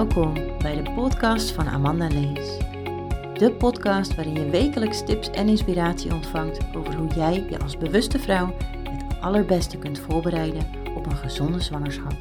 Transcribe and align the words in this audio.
Welkom 0.00 0.58
bij 0.58 0.82
de 0.82 0.92
podcast 0.94 1.50
van 1.50 1.68
Amanda 1.68 2.08
Lees. 2.08 2.58
De 3.38 3.54
podcast 3.58 4.14
waarin 4.14 4.34
je 4.34 4.50
wekelijks 4.50 5.04
tips 5.04 5.30
en 5.30 5.48
inspiratie 5.48 6.14
ontvangt 6.14 6.76
over 6.76 6.94
hoe 6.94 7.08
jij 7.08 7.46
je 7.50 7.58
als 7.58 7.78
bewuste 7.78 8.18
vrouw 8.18 8.56
het 8.90 9.20
allerbeste 9.20 9.78
kunt 9.78 9.98
voorbereiden 9.98 10.96
op 10.96 11.06
een 11.06 11.16
gezonde 11.16 11.60
zwangerschap. 11.60 12.18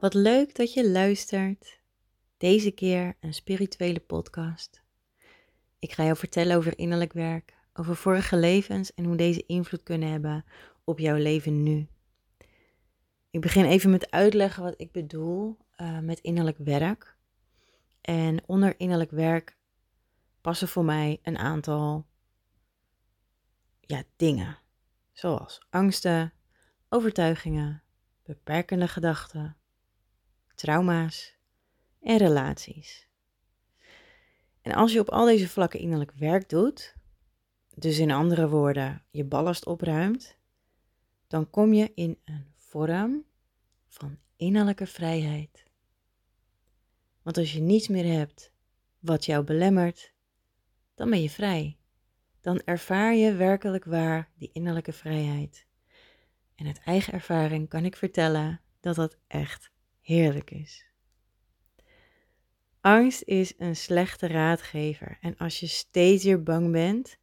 Wat 0.00 0.14
leuk 0.14 0.54
dat 0.54 0.72
je 0.72 0.90
luistert. 0.90 1.80
Deze 2.36 2.70
keer 2.70 3.16
een 3.20 3.34
spirituele 3.34 4.00
podcast. 4.00 4.82
Ik 5.78 5.92
ga 5.92 6.04
jou 6.04 6.16
vertellen 6.16 6.56
over 6.56 6.78
innerlijk 6.78 7.12
werk, 7.12 7.54
over 7.72 7.96
vorige 7.96 8.36
levens 8.36 8.94
en 8.94 9.04
hoe 9.04 9.16
deze 9.16 9.44
invloed 9.46 9.82
kunnen 9.82 10.10
hebben 10.10 10.44
op 10.84 10.98
jouw 10.98 11.16
leven 11.16 11.62
nu. 11.62 11.88
Ik 13.30 13.40
begin 13.40 13.64
even 13.64 13.90
met 13.90 14.10
uitleggen 14.10 14.62
wat 14.62 14.74
ik 14.76 14.92
bedoel 14.92 15.56
uh, 15.76 15.98
met 15.98 16.18
innerlijk 16.18 16.58
werk. 16.58 17.16
En 18.00 18.42
onder 18.46 18.80
innerlijk 18.80 19.10
werk 19.10 19.56
passen 20.40 20.68
voor 20.68 20.84
mij 20.84 21.18
een 21.22 21.38
aantal 21.38 22.06
ja, 23.80 24.02
dingen, 24.16 24.58
zoals 25.12 25.66
angsten, 25.70 26.32
overtuigingen, 26.88 27.82
beperkende 28.22 28.88
gedachten, 28.88 29.56
trauma's 30.54 31.36
en 32.00 32.16
relaties. 32.16 33.08
En 34.62 34.72
als 34.72 34.92
je 34.92 35.00
op 35.00 35.08
al 35.08 35.24
deze 35.24 35.48
vlakken 35.48 35.80
innerlijk 35.80 36.12
werk 36.12 36.48
doet, 36.48 36.94
dus 37.74 37.98
in 37.98 38.10
andere 38.10 38.48
woorden 38.48 39.02
je 39.10 39.24
ballast 39.24 39.66
opruimt, 39.66 40.38
dan 41.34 41.50
kom 41.50 41.72
je 41.72 41.92
in 41.94 42.18
een 42.24 42.46
vorm 42.56 43.24
van 43.88 44.18
innerlijke 44.36 44.86
vrijheid. 44.86 45.64
Want 47.22 47.36
als 47.36 47.52
je 47.52 47.60
niets 47.60 47.88
meer 47.88 48.18
hebt 48.18 48.52
wat 48.98 49.24
jou 49.24 49.44
belemmert, 49.44 50.12
dan 50.94 51.10
ben 51.10 51.22
je 51.22 51.30
vrij. 51.30 51.76
Dan 52.40 52.62
ervaar 52.64 53.14
je 53.14 53.32
werkelijk 53.32 53.84
waar 53.84 54.30
die 54.36 54.50
innerlijke 54.52 54.92
vrijheid. 54.92 55.66
En 56.54 56.66
uit 56.66 56.80
eigen 56.84 57.12
ervaring 57.12 57.68
kan 57.68 57.84
ik 57.84 57.96
vertellen 57.96 58.60
dat 58.80 58.94
dat 58.94 59.18
echt 59.26 59.70
heerlijk 60.00 60.50
is. 60.50 60.86
Angst 62.80 63.22
is 63.22 63.54
een 63.58 63.76
slechte 63.76 64.26
raadgever. 64.26 65.18
En 65.20 65.36
als 65.36 65.60
je 65.60 65.66
steeds 65.66 66.24
weer 66.24 66.42
bang 66.42 66.72
bent 66.72 67.18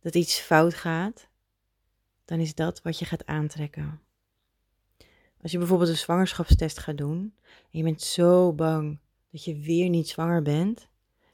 dat 0.00 0.14
iets 0.14 0.38
fout 0.38 0.74
gaat, 0.74 1.25
dan 2.26 2.40
is 2.40 2.54
dat 2.54 2.82
wat 2.82 2.98
je 2.98 3.04
gaat 3.04 3.26
aantrekken. 3.26 4.00
Als 5.42 5.52
je 5.52 5.58
bijvoorbeeld 5.58 5.90
een 5.90 5.96
zwangerschapstest 5.96 6.78
gaat 6.78 6.98
doen 6.98 7.34
en 7.44 7.78
je 7.78 7.82
bent 7.82 8.02
zo 8.02 8.52
bang 8.52 8.98
dat 9.30 9.44
je 9.44 9.58
weer 9.58 9.88
niet 9.88 10.08
zwanger 10.08 10.42
bent, 10.42 10.88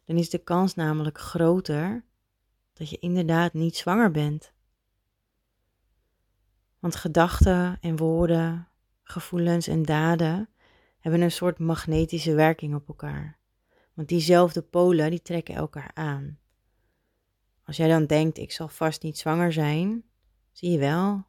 dan 0.04 0.16
is 0.16 0.30
de 0.30 0.38
kans 0.38 0.74
namelijk 0.74 1.18
groter 1.18 2.04
dat 2.72 2.90
je 2.90 2.98
inderdaad 2.98 3.52
niet 3.52 3.76
zwanger 3.76 4.10
bent. 4.10 4.52
Want 6.78 6.96
gedachten 6.96 7.78
en 7.80 7.96
woorden, 7.96 8.68
gevoelens 9.02 9.66
en 9.66 9.82
daden 9.82 10.48
hebben 10.98 11.20
een 11.20 11.32
soort 11.32 11.58
magnetische 11.58 12.34
werking 12.34 12.74
op 12.74 12.88
elkaar. 12.88 13.38
Want 13.94 14.08
diezelfde 14.08 14.62
polen 14.62 15.10
die 15.10 15.22
trekken 15.22 15.54
elkaar 15.54 15.90
aan. 15.94 16.38
Als 17.64 17.76
jij 17.76 17.88
dan 17.88 18.06
denkt, 18.06 18.38
ik 18.38 18.52
zal 18.52 18.68
vast 18.68 19.02
niet 19.02 19.18
zwanger 19.18 19.52
zijn, 19.52 20.04
zie 20.52 20.70
je 20.70 20.78
wel, 20.78 21.24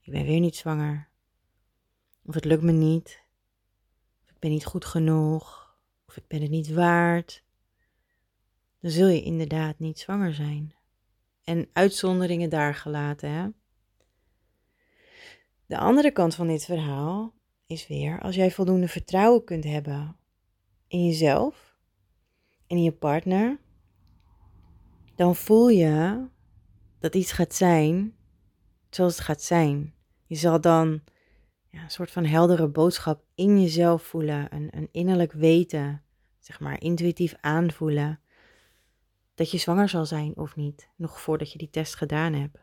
ik 0.00 0.12
ben 0.12 0.24
weer 0.24 0.40
niet 0.40 0.56
zwanger. 0.56 1.08
Of 2.24 2.34
het 2.34 2.44
lukt 2.44 2.62
me 2.62 2.72
niet. 2.72 3.22
Of 4.24 4.30
ik 4.30 4.38
ben 4.38 4.50
niet 4.50 4.64
goed 4.64 4.84
genoeg. 4.84 5.76
Of 6.06 6.16
ik 6.16 6.26
ben 6.26 6.42
het 6.42 6.50
niet 6.50 6.72
waard. 6.72 7.44
Dan 8.80 8.90
zul 8.90 9.08
je 9.08 9.22
inderdaad 9.22 9.78
niet 9.78 9.98
zwanger 9.98 10.34
zijn. 10.34 10.74
En 11.44 11.68
uitzonderingen 11.72 12.50
daar 12.50 12.74
gelaten, 12.74 13.30
hè? 13.30 13.48
De 15.66 15.78
andere 15.78 16.10
kant 16.10 16.34
van 16.34 16.46
dit 16.46 16.64
verhaal 16.64 17.34
is 17.66 17.86
weer 17.86 18.20
als 18.20 18.34
jij 18.34 18.50
voldoende 18.50 18.88
vertrouwen 18.88 19.44
kunt 19.44 19.64
hebben 19.64 20.16
in 20.88 21.06
jezelf 21.06 21.76
en 22.66 22.76
in 22.76 22.82
je 22.82 22.92
partner, 22.92 23.58
dan 25.14 25.36
voel 25.36 25.68
je 25.68 26.24
dat 26.98 27.14
iets 27.14 27.32
gaat 27.32 27.54
zijn 27.54 28.16
zoals 28.94 29.16
het 29.16 29.24
gaat 29.24 29.42
zijn. 29.42 29.94
Je 30.26 30.34
zal 30.34 30.60
dan 30.60 31.02
ja, 31.70 31.82
een 31.82 31.90
soort 31.90 32.10
van 32.10 32.24
heldere 32.24 32.68
boodschap 32.68 33.24
in 33.34 33.60
jezelf 33.60 34.02
voelen, 34.02 34.54
een, 34.54 34.68
een 34.76 34.88
innerlijk 34.92 35.32
weten, 35.32 36.02
zeg 36.38 36.60
maar 36.60 36.80
intuïtief 36.80 37.34
aanvoelen 37.40 38.20
dat 39.34 39.50
je 39.50 39.58
zwanger 39.58 39.88
zal 39.88 40.06
zijn 40.06 40.36
of 40.36 40.56
niet, 40.56 40.88
nog 40.96 41.20
voordat 41.20 41.52
je 41.52 41.58
die 41.58 41.70
test 41.70 41.94
gedaan 41.94 42.32
hebt. 42.32 42.58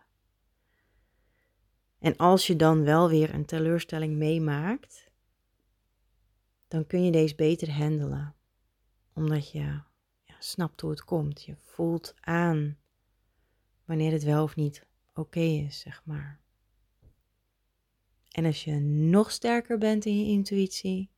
En 1.99 2.17
als 2.17 2.47
je 2.47 2.55
dan 2.55 2.83
wel 2.83 3.09
weer 3.09 3.33
een 3.33 3.45
teleurstelling 3.45 4.15
meemaakt, 4.15 5.11
dan 6.67 6.87
kun 6.87 7.03
je 7.03 7.11
deze 7.11 7.35
beter 7.35 7.71
handelen, 7.71 8.35
omdat 9.13 9.51
je 9.51 9.59
ja, 10.23 10.35
snapt 10.39 10.81
hoe 10.81 10.89
het 10.89 11.03
komt. 11.03 11.43
Je 11.43 11.55
voelt 11.55 12.13
aan 12.19 12.77
wanneer 13.85 14.11
het 14.11 14.23
wel 14.23 14.43
of 14.43 14.55
niet 14.55 14.85
oké 15.21 15.39
is, 15.39 15.79
zeg 15.79 16.01
maar. 16.05 16.39
En 18.31 18.45
als 18.45 18.63
je 18.63 18.79
nog 18.79 19.31
sterker 19.31 19.77
bent 19.77 20.05
in 20.05 20.19
je 20.19 20.31
intuïtie, 20.31 21.09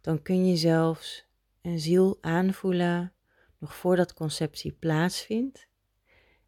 dan 0.00 0.22
kun 0.22 0.46
je 0.46 0.56
zelfs 0.56 1.26
een 1.62 1.80
ziel 1.80 2.18
aanvoelen 2.20 3.12
nog 3.58 3.74
voordat 3.74 4.14
conceptie 4.14 4.72
plaatsvindt. 4.72 5.68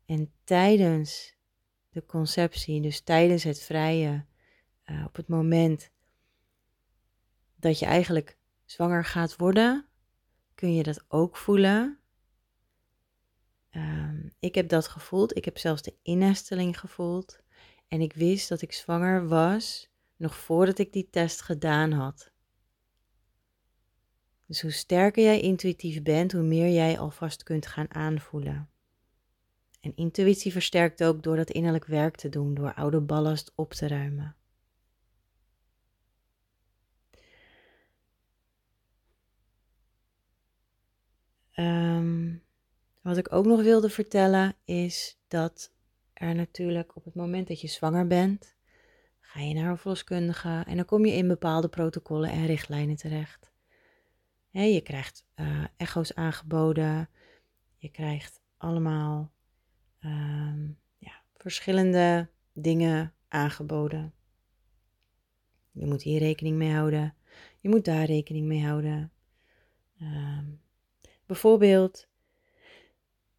En 0.07 0.33
tijdens 0.45 1.35
de 1.91 2.07
conceptie, 2.07 2.81
dus 2.81 3.01
tijdens 3.01 3.45
het 3.45 3.63
vrije, 3.63 4.25
uh, 4.87 5.05
op 5.07 5.17
het 5.17 5.29
moment 5.29 5.91
dat 7.57 7.79
je 7.79 7.87
eigenlijk 7.87 8.37
zwanger 8.65 9.05
gaat 9.05 9.37
worden, 9.37 9.87
kun 10.55 10.75
je 10.75 10.83
dat 10.83 11.05
ook 11.09 11.37
voelen. 11.37 11.99
Ik 14.45 14.55
heb 14.55 14.69
dat 14.69 14.89
gevoeld. 14.89 15.37
Ik 15.37 15.45
heb 15.45 15.59
zelfs 15.59 15.83
de 15.83 15.95
innesteling 16.03 16.81
gevoeld. 16.81 17.39
En 17.89 18.01
ik 18.01 18.13
wist 18.13 18.49
dat 18.49 18.63
ik 18.63 18.73
zwanger 18.73 19.29
was 19.29 19.91
nog 20.17 20.37
voordat 20.37 20.79
ik 20.79 20.93
die 20.93 21.09
test 21.11 21.41
gedaan 21.41 21.93
had. 21.93 22.31
Dus 24.47 24.63
hoe 24.63 24.71
sterker 24.71 25.23
jij 25.23 25.41
intuïtief 25.41 26.03
bent, 26.03 26.33
hoe 26.33 26.43
meer 26.43 26.69
jij 26.69 26.99
alvast 26.99 27.43
kunt 27.43 27.67
gaan 27.67 27.95
aanvoelen. 27.95 28.71
En 29.81 29.97
intuïtie 29.97 30.53
versterkt 30.53 31.05
ook 31.05 31.23
door 31.23 31.37
dat 31.37 31.51
innerlijk 31.51 31.87
werk 31.87 32.17
te 32.17 32.29
doen, 32.29 32.55
door 32.55 32.75
oude 32.75 33.01
ballast 33.01 33.53
op 33.55 33.73
te 33.73 33.89
ruimen. 33.89 34.37
Um, 41.57 42.44
wat 43.05 43.17
ik 43.17 43.33
ook 43.33 43.47
nog 43.47 43.63
wilde 43.63 43.91
vertellen 43.91 44.57
is 44.65 45.19
dat 45.29 45.73
er 46.13 46.35
natuurlijk 46.35 46.97
op 46.97 47.05
het 47.05 47.15
moment 47.15 47.49
dat 47.49 47.61
je 47.61 47.69
zwanger 47.69 48.07
bent, 48.07 48.57
ga 49.21 49.41
je 49.41 49.55
naar 49.55 49.71
een 49.71 49.79
verloskundige 49.79 50.65
en 50.67 50.77
dan 50.77 50.85
kom 50.85 51.07
je 51.07 51.13
in 51.13 51.29
bepaalde 51.29 51.69
protocollen 51.69 52.31
en 52.31 52.47
richtlijnen 52.47 52.97
terecht. 52.97 53.53
je 54.51 54.81
krijgt 54.81 55.25
uh, 55.37 55.65
echo's 55.77 56.15
aangeboden, 56.15 57.09
je 57.77 57.89
krijgt 57.89 58.41
allemaal 58.57 59.33
ehm, 59.99 60.67
ja, 60.99 61.23
verschillende 61.37 62.29
dingen 62.53 63.15
aangeboden. 63.29 64.15
Je 65.71 65.87
moet 65.87 66.03
hier 66.03 66.19
rekening 66.19 66.57
mee 66.57 66.73
houden, 66.73 67.15
je 67.61 67.69
moet 67.69 67.85
daar 67.85 68.05
rekening 68.05 68.47
mee 68.47 68.65
houden. 68.65 69.13
Ehm, 69.99 70.45
bijvoorbeeld 71.27 72.13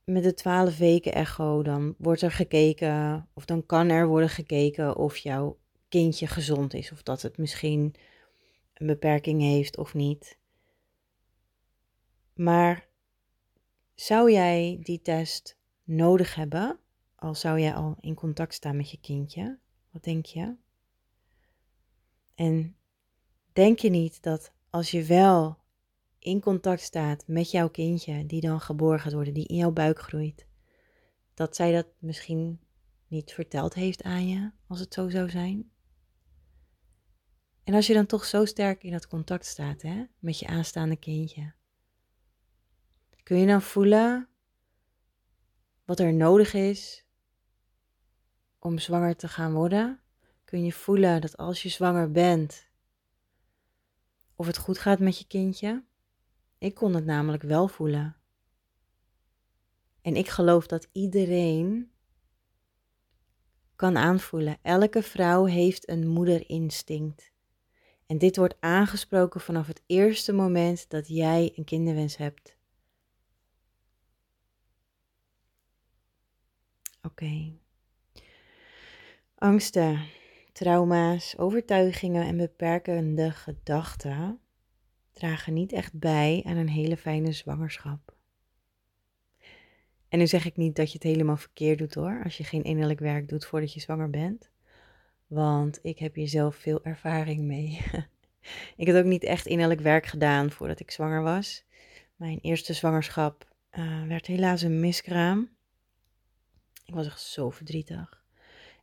met 0.05 0.23
de 0.23 0.33
12 0.33 0.77
weken 0.77 1.13
echo, 1.13 1.63
dan 1.63 1.95
wordt 1.97 2.21
er 2.21 2.31
gekeken, 2.31 3.27
of 3.33 3.45
dan 3.45 3.65
kan 3.65 3.89
er 3.89 4.07
worden 4.07 4.29
gekeken 4.29 4.95
of 4.95 5.17
jouw 5.17 5.57
kindje 5.89 6.27
gezond 6.27 6.73
is, 6.73 6.91
of 6.91 7.03
dat 7.03 7.21
het 7.21 7.37
misschien 7.37 7.95
een 8.73 8.87
beperking 8.87 9.41
heeft 9.41 9.77
of 9.77 9.93
niet. 9.93 10.37
Maar 12.33 12.87
zou 13.95 14.31
jij 14.31 14.79
die 14.81 15.01
test 15.01 15.57
nodig 15.83 16.35
hebben, 16.35 16.79
al 17.15 17.35
zou 17.35 17.59
jij 17.59 17.73
al 17.73 17.95
in 17.99 18.13
contact 18.15 18.53
staan 18.53 18.77
met 18.77 18.91
je 18.91 18.99
kindje? 18.99 19.59
Wat 19.91 20.03
denk 20.03 20.25
je? 20.25 20.55
En 22.35 22.75
denk 23.53 23.79
je 23.79 23.89
niet 23.89 24.23
dat 24.23 24.53
als 24.69 24.91
je 24.91 25.03
wel 25.03 25.57
in 26.25 26.41
contact 26.41 26.81
staat 26.81 27.23
met 27.27 27.51
jouw 27.51 27.69
kindje, 27.69 28.25
die 28.25 28.41
dan 28.41 28.61
geboren 28.61 28.99
gaat 28.99 29.13
worden, 29.13 29.33
die 29.33 29.47
in 29.47 29.55
jouw 29.55 29.71
buik 29.71 29.99
groeit, 29.99 30.47
dat 31.33 31.55
zij 31.55 31.71
dat 31.71 31.87
misschien 31.99 32.59
niet 33.07 33.33
verteld 33.33 33.73
heeft 33.73 34.03
aan 34.03 34.27
je, 34.27 34.51
als 34.67 34.79
het 34.79 34.93
zo 34.93 35.09
zou 35.09 35.29
zijn. 35.29 35.71
En 37.63 37.73
als 37.73 37.87
je 37.87 37.93
dan 37.93 38.05
toch 38.05 38.25
zo 38.25 38.45
sterk 38.45 38.83
in 38.83 38.91
dat 38.91 39.07
contact 39.07 39.45
staat 39.45 39.81
hè, 39.81 40.03
met 40.19 40.39
je 40.39 40.47
aanstaande 40.47 40.95
kindje, 40.95 41.53
kun 43.23 43.37
je 43.37 43.47
dan 43.47 43.61
voelen 43.61 44.29
wat 45.83 45.99
er 45.99 46.13
nodig 46.13 46.53
is 46.53 47.05
om 48.59 48.79
zwanger 48.79 49.15
te 49.15 49.27
gaan 49.27 49.53
worden? 49.53 49.99
Kun 50.43 50.63
je 50.63 50.73
voelen 50.73 51.21
dat 51.21 51.37
als 51.37 51.63
je 51.63 51.69
zwanger 51.69 52.11
bent, 52.11 52.69
of 54.35 54.47
het 54.47 54.57
goed 54.57 54.79
gaat 54.79 54.99
met 54.99 55.19
je 55.19 55.27
kindje? 55.27 55.83
Ik 56.57 56.73
kon 56.75 56.93
het 56.93 57.05
namelijk 57.05 57.43
wel 57.43 57.67
voelen. 57.67 58.15
En 60.01 60.15
ik 60.15 60.27
geloof 60.27 60.67
dat 60.67 60.87
iedereen 60.91 61.91
kan 63.75 63.97
aanvoelen. 63.97 64.57
Elke 64.61 65.03
vrouw 65.03 65.45
heeft 65.45 65.89
een 65.89 66.07
moederinstinct. 66.07 67.31
En 68.05 68.17
dit 68.17 68.37
wordt 68.37 68.55
aangesproken 68.59 69.41
vanaf 69.41 69.67
het 69.67 69.81
eerste 69.85 70.33
moment 70.33 70.89
dat 70.89 71.07
jij 71.07 71.51
een 71.55 71.63
kinderwens 71.63 72.17
hebt. 72.17 72.57
Oké. 77.01 77.53
Angsten, 79.35 80.07
trauma's, 80.51 81.37
overtuigingen 81.37 82.25
en 82.25 82.37
beperkende 82.37 83.31
gedachten 83.31 84.39
dragen 85.15 85.53
niet 85.53 85.71
echt 85.71 85.99
bij 85.99 86.41
aan 86.45 86.57
een 86.57 86.69
hele 86.69 86.97
fijne 86.97 87.31
zwangerschap. 87.31 88.15
En 90.09 90.19
nu 90.19 90.27
zeg 90.27 90.45
ik 90.45 90.57
niet 90.57 90.75
dat 90.75 90.87
je 90.87 90.93
het 90.93 91.03
helemaal 91.03 91.37
verkeerd 91.37 91.77
doet 91.77 91.93
hoor, 91.93 92.21
als 92.23 92.37
je 92.37 92.43
geen 92.43 92.63
innerlijk 92.63 92.99
werk 92.99 93.29
doet 93.29 93.45
voordat 93.45 93.73
je 93.73 93.79
zwanger 93.79 94.09
bent. 94.09 94.49
Want 95.27 95.79
ik 95.81 95.99
heb 95.99 96.15
hier 96.15 96.27
zelf 96.27 96.55
veel 96.55 96.83
ervaring 96.83 97.41
mee. 97.41 97.81
ik 98.77 98.87
heb 98.87 98.95
ook 98.95 99.05
niet 99.05 99.23
echt 99.23 99.45
innerlijk 99.45 99.81
werk 99.81 100.05
gedaan 100.05 100.51
voordat 100.51 100.79
ik 100.79 100.91
zwanger 100.91 101.21
was. 101.21 101.65
Mijn 102.15 102.39
eerste 102.41 102.73
zwangerschap 102.73 103.47
uh, 103.71 104.07
werd 104.07 104.25
helaas 104.25 104.61
een 104.61 104.79
miskraam. 104.79 105.49
Ik 106.85 106.93
was 106.93 107.05
echt 107.05 107.21
zo 107.21 107.49
verdrietig. 107.49 108.23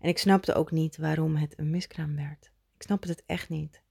En 0.01 0.09
ik 0.09 0.19
snapte 0.19 0.55
ook 0.55 0.71
niet 0.71 0.97
waarom 0.97 1.37
het 1.37 1.59
een 1.59 1.71
miskraam 1.71 2.17
werd. 2.17 2.53
Ik 2.75 2.83
snapte 2.83 3.09
het 3.09 3.23
echt 3.27 3.49
niet. 3.49 3.82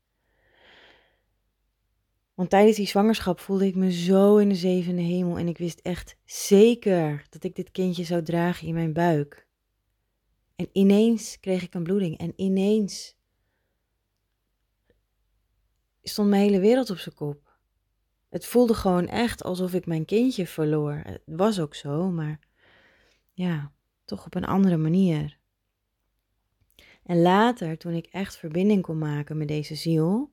Want 2.34 2.50
tijdens 2.50 2.78
die 2.78 2.88
zwangerschap 2.88 3.40
voelde 3.40 3.66
ik 3.66 3.76
me 3.76 3.92
zo 3.92 4.38
in 4.38 4.50
de 4.50 4.56
zevende 4.56 5.02
hemel 5.02 5.38
en 5.38 5.48
ik 5.48 5.58
wist 5.58 5.80
echt 5.80 6.18
zeker 6.26 7.26
dat 7.30 7.44
ik 7.44 7.56
dit 7.56 7.72
kindje 7.72 8.04
zou 8.04 8.24
dragen 8.24 8.68
in 8.68 8.74
mijn 8.74 8.94
buik. 8.94 9.48
En 10.56 10.70
ineens 10.72 11.40
kreeg 11.40 11.64
ik 11.64 11.74
een 11.74 11.84
bloeding 11.84 12.18
en 12.18 12.34
ineens 12.36 13.20
stond 16.04 16.30
mijn 16.30 16.42
hele 16.42 16.60
wereld 16.60 16.90
op 16.90 16.98
zijn 16.98 17.16
kop. 17.16 17.58
Het 18.30 18.46
voelde 18.46 18.74
gewoon 18.74 19.08
echt 19.08 19.44
alsof 19.44 19.74
ik 19.74 19.86
mijn 19.86 20.06
kindje 20.06 20.48
verloor. 20.48 21.02
Het 21.04 21.22
was 21.26 21.60
ook 21.60 21.76
zo, 21.76 22.12
maar 22.12 22.40
ja, 23.34 23.72
toch 24.06 24.26
op 24.26 24.36
een 24.36 24.46
andere 24.46 24.78
manier. 24.78 25.38
En 27.04 27.22
later, 27.22 27.78
toen 27.78 27.94
ik 27.94 28.06
echt 28.06 28.38
verbinding 28.38 28.82
kon 28.82 28.98
maken 28.98 29.38
met 29.38 29.48
deze 29.48 29.76
ziel, 29.76 30.32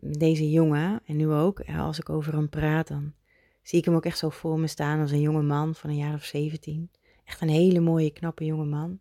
deze 0.00 0.50
jongen, 0.50 1.00
en 1.04 1.16
nu 1.16 1.30
ook, 1.30 1.60
als 1.68 1.98
ik 1.98 2.08
over 2.08 2.32
hem 2.32 2.48
praat, 2.48 2.88
dan 2.88 3.12
zie 3.62 3.78
ik 3.78 3.84
hem 3.84 3.94
ook 3.94 4.04
echt 4.04 4.18
zo 4.18 4.28
voor 4.28 4.58
me 4.58 4.66
staan 4.66 5.00
als 5.00 5.10
een 5.10 5.20
jonge 5.20 5.42
man 5.42 5.74
van 5.74 5.90
een 5.90 5.96
jaar 5.96 6.14
of 6.14 6.24
17. 6.24 6.90
Echt 7.24 7.40
een 7.40 7.48
hele 7.48 7.80
mooie, 7.80 8.10
knappe 8.10 8.44
jonge 8.44 8.64
man. 8.64 8.98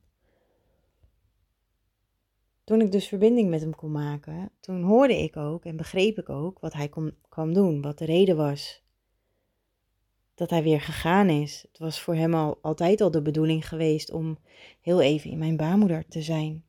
Toen 2.64 2.82
ik 2.82 2.92
dus 2.92 3.08
verbinding 3.08 3.50
met 3.50 3.62
hem 3.62 3.76
kon 3.76 3.92
maken, 3.92 4.52
toen 4.60 4.84
hoorde 4.84 5.24
ik 5.24 5.38
ook 5.38 5.66
en 5.66 5.78
begreep 5.78 6.18
ik 6.18 6.30
ook 6.30 6.60
wat 6.60 6.74
hij 6.74 6.90
kon, 6.90 7.16
kwam 7.30 7.54
doen, 7.54 7.82
wat 7.82 7.98
de 7.98 8.06
reden 8.06 8.36
was 8.36 8.84
dat 10.40 10.50
hij 10.50 10.64
weer 10.64 10.82
gegaan 10.82 11.30
is. 11.30 11.66
Het 11.68 11.80
was 11.80 12.02
voor 12.02 12.16
hem 12.16 12.34
al 12.34 12.60
altijd 12.62 13.02
al 13.02 13.12
de 13.12 13.22
bedoeling 13.22 13.68
geweest 13.68 14.12
om 14.12 14.38
heel 14.82 15.02
even 15.02 15.30
in 15.30 15.38
mijn 15.38 15.58
baarmoeder 15.58 16.08
te 16.08 16.22
zijn. 16.22 16.64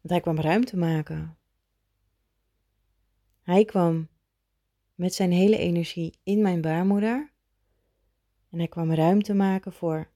Want 0.00 0.08
hij 0.08 0.20
kwam 0.20 0.40
ruimte 0.40 0.76
maken. 0.76 1.36
Hij 3.42 3.64
kwam 3.64 4.08
met 4.94 5.14
zijn 5.14 5.32
hele 5.32 5.56
energie 5.56 6.18
in 6.22 6.42
mijn 6.42 6.60
baarmoeder. 6.60 7.32
En 8.50 8.58
hij 8.58 8.68
kwam 8.68 8.92
ruimte 8.92 9.34
maken 9.34 9.72
voor, 9.72 10.10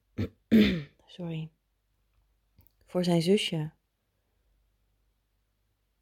sorry, 1.05 1.51
voor 2.85 3.03
zijn 3.03 3.21
zusje. 3.21 3.71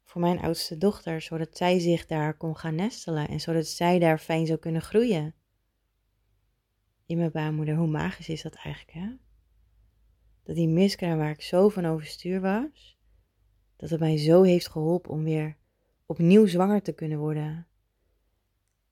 Voor 0.04 0.20
mijn 0.20 0.38
oudste 0.38 0.78
dochter, 0.78 1.20
zodat 1.20 1.56
zij 1.56 1.78
zich 1.78 2.06
daar 2.06 2.36
kon 2.36 2.56
gaan 2.56 2.74
nestelen 2.74 3.28
en 3.28 3.40
zodat 3.40 3.66
zij 3.66 3.98
daar 3.98 4.18
fijn 4.18 4.46
zou 4.46 4.58
kunnen 4.58 4.82
groeien. 4.82 5.34
In 7.06 7.16
mijn 7.16 7.30
baarmoeder, 7.30 7.76
hoe 7.76 7.86
magisch 7.86 8.28
is 8.28 8.42
dat 8.42 8.54
eigenlijk, 8.54 8.92
hè? 8.92 9.16
Dat 10.42 10.56
die 10.56 10.68
miskraam 10.68 11.18
waar 11.18 11.30
ik 11.30 11.42
zo 11.42 11.68
van 11.68 11.86
overstuur 11.86 12.40
was, 12.40 12.98
dat 13.76 13.90
het 13.90 14.00
mij 14.00 14.16
zo 14.16 14.42
heeft 14.42 14.68
geholpen 14.68 15.10
om 15.10 15.22
weer 15.22 15.56
opnieuw 16.06 16.46
zwanger 16.46 16.82
te 16.82 16.92
kunnen 16.92 17.18
worden. 17.18 17.66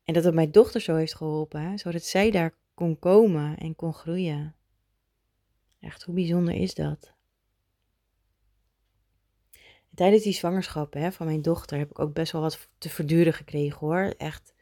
En 0.05 0.15
dat 0.15 0.25
het 0.25 0.35
mijn 0.35 0.53
dochter 0.53 0.81
zo 0.81 0.95
heeft 0.95 1.15
geholpen, 1.15 1.79
zodat 1.79 2.03
zij 2.03 2.31
daar 2.31 2.55
kon 2.75 2.99
komen 2.99 3.57
en 3.57 3.77
kon 3.77 3.95
groeien. 3.95 4.55
Echt, 5.81 6.03
hoe 6.03 6.15
bijzonder 6.15 6.55
is 6.55 6.75
dat? 6.75 7.15
tijdens 9.95 10.23
die 10.23 10.33
zwangerschap 10.33 10.95
hè, 10.95 11.13
van 11.13 11.27
mijn 11.27 11.43
dochter 11.43 11.79
heb 11.79 11.91
ik 11.91 11.99
ook 11.99 12.15
best 12.15 12.33
wel 12.33 12.41
wat 12.41 12.69
te 12.79 12.89
verduren 12.89 13.33
gekregen 13.33 13.79
hoor. 13.79 14.15
Echt, 14.17 14.55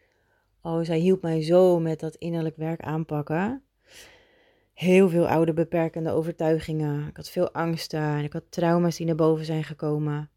oh, 0.62 0.84
zij 0.84 0.98
hielp 0.98 1.22
mij 1.22 1.43
zo 1.43 1.81
met 1.81 2.00
dat 2.00 2.14
innerlijk 2.14 2.56
werk 2.56 2.81
aanpakken. 2.81 3.62
Heel 4.72 5.08
veel 5.08 5.28
oude 5.28 5.52
beperkende 5.52 6.10
overtuigingen. 6.10 7.08
Ik 7.08 7.16
had 7.16 7.31
veel 7.31 7.52
angsten 7.52 8.00
en 8.00 8.25
ik 8.25 8.32
had 8.32 8.44
trauma's 8.48 8.96
die 8.96 9.06
naar 9.06 9.14
boven 9.14 9.44
zijn 9.44 9.64
gekomen. 9.64 10.31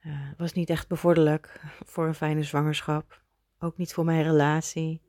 Uh, 0.00 0.30
was 0.36 0.52
niet 0.52 0.70
echt 0.70 0.88
bevorderlijk 0.88 1.60
voor 1.84 2.06
een 2.06 2.14
fijne 2.14 2.42
zwangerschap. 2.42 3.22
Ook 3.58 3.76
niet 3.76 3.92
voor 3.92 4.04
mijn 4.04 4.22
relatie. 4.22 5.02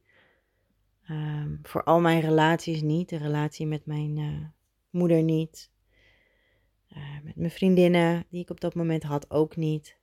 Um, 1.10 1.60
voor 1.64 1.84
al 1.84 2.00
mijn 2.00 2.22
relaties 2.22 2.82
niet. 2.82 3.10
De 3.10 3.18
relatie 3.18 3.68
met 3.68 3.86
mijn 3.86 4.18
uh, 4.18 4.46
moeder 4.90 5.24
niet. 5.24 5.72
Uh, 6.90 7.24
met 7.24 7.36
mijn 7.36 7.52
vriendinnen, 7.52 8.26
die 8.30 8.42
ik 8.42 8.50
op 8.50 8.60
dat 8.60 8.76
moment 8.76 9.04
had, 9.04 9.32
ook 9.32 9.56
niet. 9.56 10.00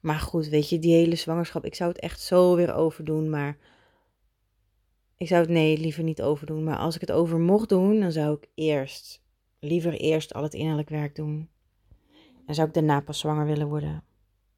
Maar 0.00 0.20
goed, 0.20 0.48
weet 0.48 0.68
je, 0.68 0.78
die 0.78 0.94
hele 0.94 1.16
zwangerschap, 1.16 1.64
ik 1.64 1.74
zou 1.74 1.90
het 1.90 2.00
echt 2.00 2.20
zo 2.20 2.56
weer 2.56 2.74
overdoen, 2.74 3.30
maar 3.30 3.58
ik 5.16 5.28
zou 5.28 5.40
het 5.40 5.50
nee, 5.50 5.78
liever 5.78 6.02
niet 6.02 6.22
overdoen. 6.22 6.64
Maar 6.64 6.76
als 6.76 6.94
ik 6.94 7.00
het 7.00 7.12
over 7.12 7.38
mocht 7.38 7.68
doen, 7.68 8.00
dan 8.00 8.12
zou 8.12 8.36
ik 8.36 8.48
eerst, 8.54 9.24
liever 9.58 9.92
eerst 9.92 10.34
al 10.34 10.42
het 10.42 10.54
innerlijk 10.54 10.88
werk 10.88 11.14
doen. 11.14 11.48
En 12.46 12.54
zou 12.54 12.68
ik 12.68 12.74
daarna 12.74 13.00
pas 13.00 13.18
zwanger 13.18 13.46
willen 13.46 13.68
worden. 13.68 14.04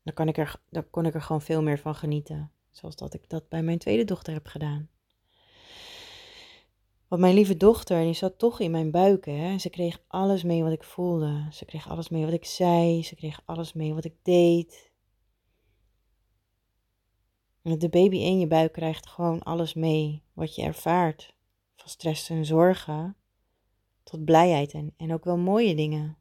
Dan, 0.02 0.14
kan 0.14 0.28
ik 0.28 0.38
er, 0.38 0.60
dan 0.70 0.90
kon 0.90 1.06
ik 1.06 1.14
er 1.14 1.22
gewoon 1.22 1.42
veel 1.42 1.62
meer 1.62 1.78
van 1.78 1.94
genieten. 1.94 2.50
Zoals 2.70 2.96
dat 2.96 3.14
ik 3.14 3.28
dat 3.28 3.48
bij 3.48 3.62
mijn 3.62 3.78
tweede 3.78 4.04
dochter 4.04 4.32
heb 4.32 4.46
gedaan. 4.46 4.88
Want 7.08 7.20
mijn 7.20 7.34
lieve 7.34 7.56
dochter, 7.56 8.02
die 8.02 8.14
zat 8.14 8.38
toch 8.38 8.60
in 8.60 8.70
mijn 8.70 8.90
buik. 8.90 9.24
Hè? 9.24 9.58
Ze 9.58 9.70
kreeg 9.70 10.02
alles 10.06 10.42
mee 10.42 10.62
wat 10.62 10.72
ik 10.72 10.84
voelde. 10.84 11.46
Ze 11.50 11.64
kreeg 11.64 11.88
alles 11.88 12.08
mee 12.08 12.24
wat 12.24 12.32
ik 12.32 12.44
zei. 12.44 13.04
Ze 13.04 13.14
kreeg 13.14 13.42
alles 13.44 13.72
mee 13.72 13.94
wat 13.94 14.04
ik 14.04 14.14
deed. 14.22 14.90
De 17.62 17.88
baby 17.88 18.16
in 18.16 18.38
je 18.38 18.46
buik 18.46 18.72
krijgt 18.72 19.06
gewoon 19.06 19.42
alles 19.42 19.74
mee 19.74 20.22
wat 20.32 20.54
je 20.54 20.62
ervaart. 20.62 21.34
Van 21.76 21.88
stress 21.88 22.30
en 22.30 22.44
zorgen 22.44 23.16
tot 24.02 24.24
blijheid 24.24 24.72
en, 24.72 24.94
en 24.96 25.12
ook 25.12 25.24
wel 25.24 25.38
mooie 25.38 25.74
dingen. 25.74 26.16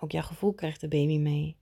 Ook 0.00 0.12
jouw 0.12 0.22
gevoel 0.22 0.52
krijgt 0.52 0.80
de 0.80 0.88
baby 0.88 1.18
mee. 1.18 1.56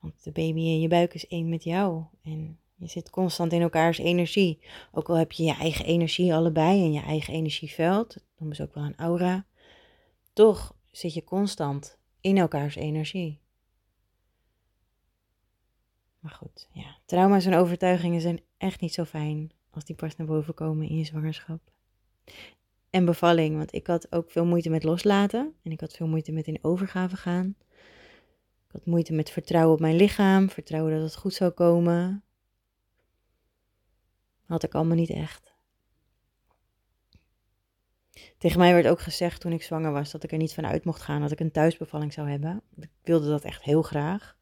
Want 0.00 0.24
de 0.24 0.32
baby 0.32 0.60
in 0.60 0.80
je 0.80 0.88
buik 0.88 1.14
is 1.14 1.26
één 1.26 1.48
met 1.48 1.64
jou. 1.64 2.04
En 2.22 2.58
je 2.74 2.86
zit 2.86 3.10
constant 3.10 3.52
in 3.52 3.62
elkaars 3.62 3.98
energie. 3.98 4.58
Ook 4.92 5.08
al 5.08 5.16
heb 5.16 5.32
je 5.32 5.44
je 5.44 5.54
eigen 5.54 5.84
energie 5.84 6.34
allebei 6.34 6.84
en 6.84 6.92
je 6.92 7.00
eigen 7.00 7.34
energieveld. 7.34 8.14
Dat 8.14 8.24
noemen 8.38 8.56
ze 8.56 8.62
ook 8.62 8.74
wel 8.74 8.84
een 8.84 8.96
aura. 8.96 9.46
Toch 10.32 10.74
zit 10.90 11.14
je 11.14 11.24
constant 11.24 11.98
in 12.20 12.38
elkaars 12.38 12.74
energie. 12.74 13.40
Maar 16.18 16.32
goed, 16.32 16.68
ja. 16.72 16.98
Trauma's 17.04 17.44
en 17.44 17.54
overtuigingen 17.54 18.20
zijn 18.20 18.40
echt 18.56 18.80
niet 18.80 18.94
zo 18.94 19.04
fijn 19.04 19.52
als 19.70 19.84
die 19.84 19.96
pas 19.96 20.16
naar 20.16 20.26
boven 20.26 20.54
komen 20.54 20.88
in 20.88 20.96
je 20.96 21.04
zwangerschap. 21.04 21.60
En 22.90 23.04
bevalling, 23.04 23.56
want 23.56 23.74
ik 23.74 23.86
had 23.86 24.12
ook 24.12 24.30
veel 24.30 24.44
moeite 24.44 24.70
met 24.70 24.84
loslaten. 24.84 25.54
En 25.62 25.70
ik 25.70 25.80
had 25.80 25.92
veel 25.92 26.06
moeite 26.06 26.32
met 26.32 26.46
in 26.46 26.58
overgave 26.62 27.16
gaan. 27.16 27.56
Ik 28.66 28.72
had 28.72 28.86
moeite 28.86 29.12
met 29.12 29.30
vertrouwen 29.30 29.74
op 29.74 29.80
mijn 29.80 29.96
lichaam, 29.96 30.50
vertrouwen 30.50 30.92
dat 30.92 31.02
het 31.02 31.16
goed 31.16 31.34
zou 31.34 31.50
komen. 31.50 32.22
Had 34.46 34.62
ik 34.62 34.74
allemaal 34.74 34.96
niet 34.96 35.10
echt. 35.10 35.56
Tegen 38.38 38.58
mij 38.58 38.74
werd 38.74 38.86
ook 38.86 39.00
gezegd 39.00 39.40
toen 39.40 39.52
ik 39.52 39.62
zwanger 39.62 39.92
was 39.92 40.10
dat 40.10 40.22
ik 40.22 40.32
er 40.32 40.38
niet 40.38 40.54
van 40.54 40.66
uit 40.66 40.84
mocht 40.84 41.02
gaan 41.02 41.20
dat 41.20 41.30
ik 41.30 41.40
een 41.40 41.50
thuisbevalling 41.50 42.12
zou 42.12 42.30
hebben. 42.30 42.62
Ik 42.76 42.90
wilde 43.02 43.28
dat 43.28 43.44
echt 43.44 43.62
heel 43.62 43.82
graag. 43.82 44.36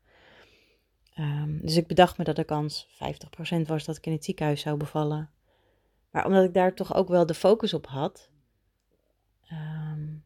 Ehm, 1.15 1.59
dus 1.61 1.77
ik 1.77 1.87
bedacht 1.87 2.19
me 2.19 2.25
dat 2.25 2.37
de 2.37 2.45
kans 2.45 2.89
50% 2.89 3.67
was 3.67 3.85
dat 3.85 3.97
ik 3.97 4.07
in 4.07 4.13
het 4.13 4.25
ziekenhuis 4.25 4.61
zou 4.61 4.77
bevallen. 4.77 5.31
Maar 6.11 6.27
omdat 6.27 6.45
ik 6.45 6.55
daar 6.55 6.75
toch 6.75 6.95
ook 6.95 7.09
wel 7.09 7.27
de 7.27 7.35
focus 7.35 7.75
op 7.75 7.87
had. 7.87 8.31
Ehm, 9.49 10.17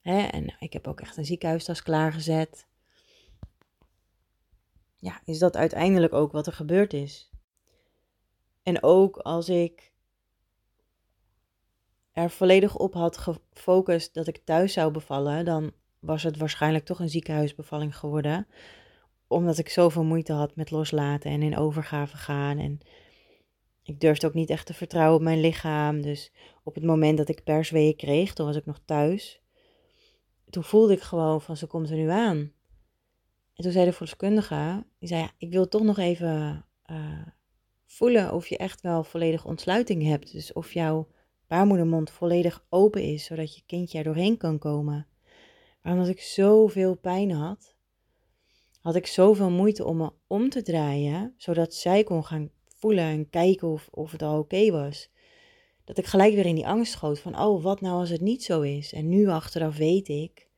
hè, 0.00 0.18
en 0.20 0.56
ik 0.58 0.72
heb 0.72 0.86
ook 0.86 1.00
echt 1.00 1.16
een 1.16 1.24
ziekenhuistas 1.24 1.82
klaargezet. 1.82 2.66
Ja, 4.98 5.20
is 5.24 5.38
dat 5.38 5.56
uiteindelijk 5.56 6.12
ook 6.12 6.32
wat 6.32 6.46
er 6.46 6.52
gebeurd 6.52 6.92
is. 6.92 7.30
En 8.62 8.82
ook 8.82 9.16
als 9.16 9.48
ik 9.48 9.92
er 12.12 12.30
volledig 12.30 12.76
op 12.76 12.94
had 12.94 13.18
gefocust 13.18 14.14
dat 14.14 14.26
ik 14.26 14.44
thuis 14.44 14.72
zou 14.72 14.92
bevallen, 14.92 15.44
dan 15.44 15.72
was 15.98 16.22
het 16.22 16.36
waarschijnlijk 16.36 16.84
toch 16.84 16.98
een 16.98 17.08
ziekenhuisbevalling 17.08 17.96
geworden. 17.96 18.46
Omdat 19.26 19.58
ik 19.58 19.68
zoveel 19.68 20.04
moeite 20.04 20.32
had 20.32 20.56
met 20.56 20.70
loslaten 20.70 21.30
en 21.30 21.42
in 21.42 21.56
overgave 21.56 22.16
gaan. 22.16 22.58
En 22.58 22.80
ik 23.90 24.00
durfde 24.00 24.26
ook 24.26 24.34
niet 24.34 24.50
echt 24.50 24.66
te 24.66 24.74
vertrouwen 24.74 25.16
op 25.16 25.22
mijn 25.22 25.40
lichaam. 25.40 26.02
Dus 26.02 26.32
op 26.62 26.74
het 26.74 26.84
moment 26.84 27.18
dat 27.18 27.28
ik 27.28 27.44
persweeën 27.44 27.96
kreeg, 27.96 28.32
toen 28.32 28.46
was 28.46 28.56
ik 28.56 28.66
nog 28.66 28.80
thuis. 28.84 29.40
Toen 30.50 30.64
voelde 30.64 30.92
ik 30.92 31.00
gewoon 31.00 31.40
van 31.40 31.56
ze 31.56 31.66
komt 31.66 31.90
er 31.90 31.96
nu 31.96 32.08
aan. 32.08 32.52
En 33.54 33.62
toen 33.64 33.72
zei 33.72 33.84
de 33.84 33.92
verloskundige, 33.92 34.86
die 34.98 35.08
zei 35.08 35.20
ja, 35.20 35.30
ik 35.38 35.52
wil 35.52 35.68
toch 35.68 35.82
nog 35.82 35.98
even 35.98 36.66
uh, 36.90 37.26
voelen 37.86 38.32
of 38.32 38.46
je 38.46 38.56
echt 38.56 38.80
wel 38.80 39.04
volledig 39.04 39.44
ontsluiting 39.44 40.02
hebt. 40.02 40.32
Dus 40.32 40.52
of 40.52 40.72
jouw 40.72 41.08
baarmoedermond 41.46 42.10
volledig 42.10 42.66
open 42.68 43.02
is, 43.02 43.24
zodat 43.24 43.54
je 43.54 43.62
kindje 43.66 43.98
er 43.98 44.04
doorheen 44.04 44.36
kan 44.36 44.58
komen. 44.58 45.06
Maar 45.82 45.92
omdat 45.92 46.08
ik 46.08 46.20
zoveel 46.20 46.96
pijn 46.96 47.30
had, 47.30 47.74
had 48.80 48.94
ik 48.94 49.06
zoveel 49.06 49.50
moeite 49.50 49.84
om 49.84 49.96
me 49.96 50.12
om 50.26 50.48
te 50.48 50.62
draaien, 50.62 51.34
zodat 51.36 51.74
zij 51.74 52.04
kon 52.04 52.24
gaan 52.24 52.50
voelen 52.80 53.04
en 53.04 53.30
kijken 53.30 53.68
of, 53.68 53.88
of 53.90 54.12
het 54.12 54.22
al 54.22 54.38
oké 54.38 54.70
was. 54.70 55.10
Dat 55.84 55.98
ik 55.98 56.06
gelijk 56.06 56.34
weer 56.34 56.46
in 56.46 56.54
die 56.54 56.66
angst 56.66 56.92
schoot 56.92 57.18
van, 57.18 57.40
oh, 57.40 57.62
wat 57.62 57.80
nou 57.80 57.98
als 57.98 58.10
het 58.10 58.20
niet 58.20 58.44
zo 58.44 58.60
is? 58.60 58.92
En 58.92 59.08
nu 59.08 59.28
achteraf 59.28 59.76
weet 59.76 60.08
ik, 60.08 60.48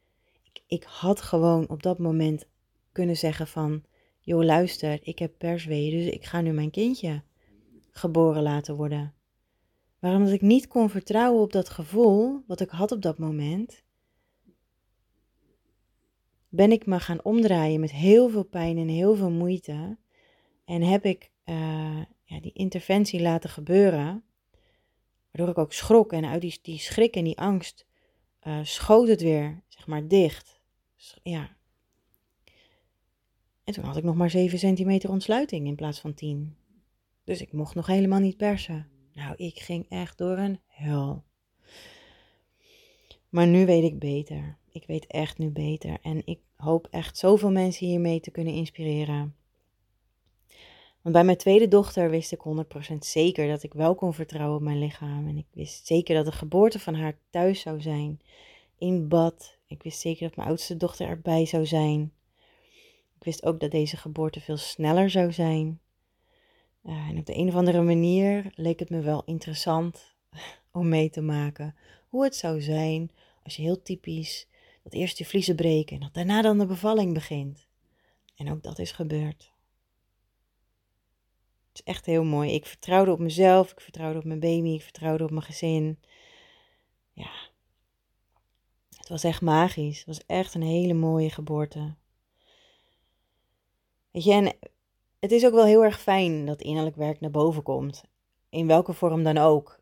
ik, 0.43 0.62
ik 0.67 0.83
had 0.83 1.21
gewoon 1.21 1.69
op 1.69 1.83
dat 1.83 1.99
moment 1.99 2.47
kunnen 2.93 3.17
zeggen 3.17 3.47
van, 3.47 3.85
joh, 4.21 4.45
luister, 4.45 4.99
ik 5.02 5.19
heb 5.19 5.33
persweeën, 5.38 5.99
dus 5.99 6.14
ik 6.14 6.25
ga 6.25 6.41
nu 6.41 6.52
mijn 6.52 6.71
kindje 6.71 7.23
geboren 7.91 8.43
laten 8.43 8.76
worden. 8.76 9.14
Maar 9.99 10.17
omdat 10.17 10.33
ik 10.33 10.41
niet 10.41 10.69
kon 10.69 10.91
vertrouwen 10.91 11.43
op 11.43 11.52
dat 11.52 11.69
gevoel 11.69 12.43
wat 12.47 12.61
ik 12.61 12.71
had 12.71 12.93
op 12.93 13.02
dat 13.02 13.19
moment, 13.19 13.83
ben 16.49 16.73
ik 16.73 16.87
me 16.87 17.00
gaan 17.00 17.25
omdraaien 17.25 17.81
met 17.81 17.93
heel 17.93 18.29
veel 18.29 18.45
pijn 18.45 18.79
en 18.79 18.88
heel 18.88 19.14
veel 19.14 19.31
moeite. 19.31 19.99
En 20.64 20.83
heb 20.83 21.05
ik 21.05 21.32
uh, 21.44 22.02
ja, 22.25 22.40
die 22.40 22.52
interventie 22.52 23.20
laten 23.20 23.50
gebeuren. 23.50 24.25
Waardoor 25.30 25.49
ik 25.49 25.58
ook 25.58 25.72
schrok 25.72 26.12
en 26.12 26.25
uit 26.25 26.40
die, 26.40 26.58
die 26.62 26.78
schrik 26.78 27.16
en 27.16 27.25
die 27.25 27.38
angst 27.38 27.87
uh, 28.46 28.58
schoot 28.62 29.08
het 29.08 29.22
weer, 29.22 29.62
zeg 29.68 29.87
maar, 29.87 30.08
dicht. 30.08 30.61
Ja. 31.22 31.56
En 33.64 33.72
toen 33.72 33.84
had 33.84 33.96
ik 33.96 34.04
nog 34.04 34.14
maar 34.14 34.30
7 34.30 34.58
centimeter 34.58 35.11
ontsluiting 35.11 35.66
in 35.66 35.75
plaats 35.75 36.00
van 36.00 36.14
10. 36.14 36.56
Dus 37.25 37.40
ik 37.40 37.52
mocht 37.52 37.75
nog 37.75 37.87
helemaal 37.87 38.20
niet 38.20 38.37
persen. 38.37 38.88
Nou, 39.12 39.34
ik 39.37 39.58
ging 39.58 39.87
echt 39.88 40.18
door 40.18 40.38
een 40.38 40.61
hel. 40.66 41.25
Maar 43.28 43.46
nu 43.46 43.66
weet 43.66 43.84
ik 43.84 43.99
beter. 43.99 44.58
Ik 44.70 44.87
weet 44.87 45.06
echt 45.06 45.38
nu 45.38 45.50
beter. 45.50 45.99
En 46.02 46.22
ik 46.25 46.40
hoop 46.56 46.87
echt 46.90 47.18
zoveel 47.18 47.50
mensen 47.50 47.87
hiermee 47.87 48.20
te 48.20 48.30
kunnen 48.30 48.54
inspireren. 48.54 49.37
Want 51.02 51.14
bij 51.14 51.25
mijn 51.25 51.37
tweede 51.37 51.68
dochter 51.68 52.11
wist 52.11 52.32
ik 52.32 52.40
100% 52.92 52.99
zeker 52.99 53.49
dat 53.49 53.62
ik 53.62 53.73
wel 53.75 53.94
kon 53.94 54.14
vertrouwen 54.14 54.56
op 54.56 54.62
mijn 54.62 54.78
lichaam. 54.78 55.28
En 55.28 55.37
ik 55.37 55.47
wist 55.52 55.87
zeker 55.87 56.14
dat 56.14 56.25
de 56.25 56.32
geboorte 56.32 56.78
van 56.78 56.94
haar 56.94 57.18
thuis 57.30 57.61
zou 57.61 57.80
zijn. 57.80 58.21
In 58.78 59.09
bad. 59.09 59.56
Ik 59.66 59.82
wist 59.82 60.00
zeker 60.00 60.26
dat 60.26 60.37
mijn 60.37 60.49
oudste 60.49 60.76
dochter 60.76 61.09
erbij 61.09 61.47
zou 61.47 61.66
zijn. 61.66 62.12
Ik 63.18 63.25
wist 63.25 63.44
ook 63.44 63.61
dat 63.61 63.71
deze 63.71 63.97
geboorte 63.97 64.40
veel 64.40 64.56
sneller 64.56 65.11
zou 65.11 65.32
zijn. 65.32 65.80
Uh, 66.85 67.09
en 67.09 67.18
op 67.18 67.26
de 67.26 67.37
een 67.37 67.49
of 67.49 67.54
andere 67.54 67.82
manier 67.82 68.52
leek 68.54 68.78
het 68.78 68.90
me 68.90 69.00
wel 69.00 69.23
interessant 69.25 70.14
om 70.73 70.88
mee 70.88 71.11
te 71.11 71.21
maken 71.21 71.76
hoe 72.09 72.25
het 72.25 72.37
zou 72.37 72.61
zijn 72.61 73.11
als 73.42 73.56
je 73.56 73.62
heel 73.62 73.82
typisch 73.82 74.49
dat 74.82 74.92
eerst 74.92 75.18
je 75.18 75.25
vliezen 75.25 75.56
breken 75.56 75.97
en 75.97 76.02
dat 76.02 76.14
daarna 76.14 76.42
dan 76.42 76.59
de 76.59 76.66
bevalling 76.66 77.14
begint. 77.14 77.66
En 78.37 78.50
ook 78.50 78.62
dat 78.62 78.78
is 78.78 78.92
gebeurd. 78.92 79.51
Het 81.73 81.81
is 81.87 81.93
echt 81.93 82.07
heel 82.07 82.25
mooi. 82.25 82.52
Ik 82.52 82.67
vertrouwde 82.67 83.12
op 83.12 83.19
mezelf, 83.19 83.71
ik 83.71 83.81
vertrouwde 83.81 84.19
op 84.19 84.25
mijn 84.25 84.41
baby, 84.41 84.69
ik 84.69 84.83
vertrouwde 84.83 85.25
op 85.25 85.31
mijn 85.31 85.43
gezin. 85.43 85.99
Ja, 87.12 87.31
het 88.97 89.09
was 89.09 89.25
echt 89.25 89.41
magisch. 89.41 89.99
Het 89.99 90.07
was 90.07 90.26
echt 90.26 90.55
een 90.55 90.62
hele 90.62 90.95
mooie 90.95 91.31
geboorte. 91.31 91.95
Weet 94.11 94.25
je, 94.25 94.33
en 94.33 94.57
het 95.21 95.33
is 95.33 95.47
ook 95.47 95.52
wel 95.52 95.64
heel 95.64 95.85
erg 95.85 96.00
fijn 96.00 96.47
dat 96.47 96.62
innerlijk 96.62 96.97
werk 96.97 97.21
naar 97.21 97.31
boven 97.31 97.62
komt. 97.62 98.05
In 98.49 98.67
welke 98.67 98.93
vorm 98.93 99.23
dan 99.23 99.38
ook. 99.38 99.81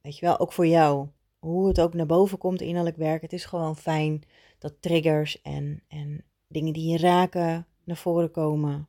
Weet 0.00 0.18
je 0.18 0.26
wel, 0.26 0.38
ook 0.38 0.52
voor 0.52 0.66
jou. 0.66 1.08
Hoe 1.38 1.68
het 1.68 1.80
ook 1.80 1.94
naar 1.94 2.06
boven 2.06 2.38
komt, 2.38 2.60
innerlijk 2.60 2.96
werk. 2.96 3.22
Het 3.22 3.32
is 3.32 3.44
gewoon 3.44 3.76
fijn 3.76 4.22
dat 4.58 4.82
triggers 4.82 5.42
en, 5.42 5.82
en 5.88 6.24
dingen 6.48 6.72
die 6.72 6.90
je 6.90 6.98
raken 6.98 7.66
naar 7.84 7.96
voren 7.96 8.30
komen. 8.30 8.88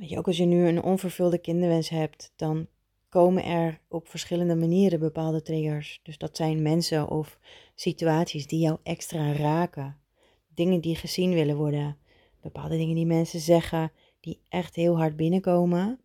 Weet 0.00 0.08
je, 0.08 0.18
ook 0.18 0.26
als 0.26 0.36
je 0.36 0.44
nu 0.44 0.66
een 0.66 0.82
onvervulde 0.82 1.38
kinderwens 1.38 1.88
hebt, 1.88 2.32
dan 2.36 2.66
komen 3.08 3.44
er 3.44 3.80
op 3.88 4.08
verschillende 4.08 4.54
manieren 4.54 4.98
bepaalde 4.98 5.42
triggers. 5.42 6.00
Dus 6.02 6.18
dat 6.18 6.36
zijn 6.36 6.62
mensen 6.62 7.08
of 7.08 7.38
situaties 7.74 8.46
die 8.46 8.60
jou 8.60 8.78
extra 8.82 9.32
raken. 9.32 9.96
Dingen 10.54 10.80
die 10.80 10.96
gezien 10.96 11.32
willen 11.32 11.56
worden. 11.56 11.96
Bepaalde 12.40 12.76
dingen 12.76 12.94
die 12.94 13.06
mensen 13.06 13.40
zeggen, 13.40 13.92
die 14.20 14.40
echt 14.48 14.74
heel 14.74 14.96
hard 14.96 15.16
binnenkomen. 15.16 16.00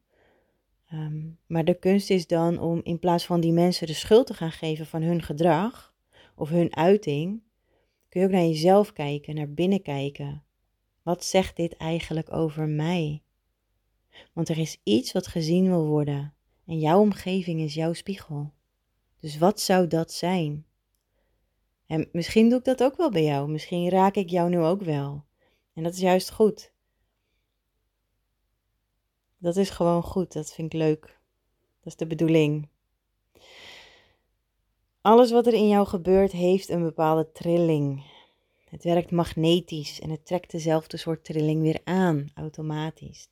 Ehm, 0.90 1.22
maar 1.48 1.66
de 1.66 1.80
kunst 1.80 2.10
is 2.10 2.28
dan 2.28 2.60
om 2.60 2.82
in 2.84 3.00
plaats 3.00 3.26
van 3.26 3.40
die 3.40 3.54
mensen 3.54 3.88
de 3.88 3.94
schuld 3.94 4.28
te 4.28 4.34
gaan 4.34 4.52
geven 4.52 4.86
van 4.86 5.02
hun 5.02 5.22
gedrag 5.22 5.94
of 6.36 6.50
hun 6.50 6.76
uiting, 6.76 7.42
kun 8.10 8.22
je 8.22 8.28
ook 8.28 8.34
naar 8.34 8.42
jezelf 8.42 8.94
kijken, 8.94 9.36
naar 9.36 9.54
binnen 9.54 9.82
kijken. 9.82 10.44
Wat 11.04 11.24
zegt 11.24 11.56
dit 11.56 11.78
eigenlijk 11.78 12.34
over 12.34 12.68
mij? 12.68 13.24
Want 14.34 14.50
er 14.50 14.58
is 14.58 14.80
iets 14.84 15.12
wat 15.12 15.28
gezien 15.28 15.68
wil 15.68 15.86
worden 15.86 16.34
en 16.66 16.80
jouw 16.80 17.00
omgeving 17.00 17.62
is 17.62 17.74
jouw 17.74 17.94
spiegel. 17.94 18.52
Dus 19.20 19.38
wat 19.38 19.60
zou 19.60 19.88
dat 19.88 20.12
zijn? 20.12 20.66
En 21.88 22.10
misschien 22.12 22.50
doe 22.50 22.60
ik 22.60 22.66
dat 22.66 22.84
ook 22.84 22.98
wel 22.98 23.12
bij 23.12 23.24
jou. 23.24 23.50
Misschien 23.50 23.90
raak 23.90 24.16
ik 24.16 24.30
jou 24.30 24.50
nu 24.50 24.60
ook 24.60 24.82
wel. 24.82 25.24
En 25.74 25.84
dat 25.84 25.94
is 25.94 26.00
juist 26.00 26.32
goed. 26.32 26.74
Dat 29.38 29.56
is 29.56 29.70
gewoon 29.70 30.04
goed. 30.04 30.34
Dat 30.34 30.54
vind 30.54 30.74
ik 30.74 30.80
leuk. 30.80 31.02
Dat 31.80 31.94
is 31.94 31.96
de 31.96 32.08
bedoeling. 32.08 32.68
Alles 35.02 35.32
wat 35.32 35.48
er 35.48 35.54
in 35.54 35.68
jou 35.68 35.88
gebeurt 35.88 36.32
heeft 36.32 36.70
een 36.70 36.82
bepaalde 36.82 37.32
trilling. 37.32 38.04
Het 38.70 38.84
werkt 38.84 39.12
magnetisch 39.12 40.00
en 40.00 40.10
het 40.10 40.26
trekt 40.26 40.52
dezelfde 40.52 40.98
soort 40.98 41.24
trilling 41.24 41.62
weer 41.62 41.82
aan, 41.84 42.28
automatisch. 42.34 43.30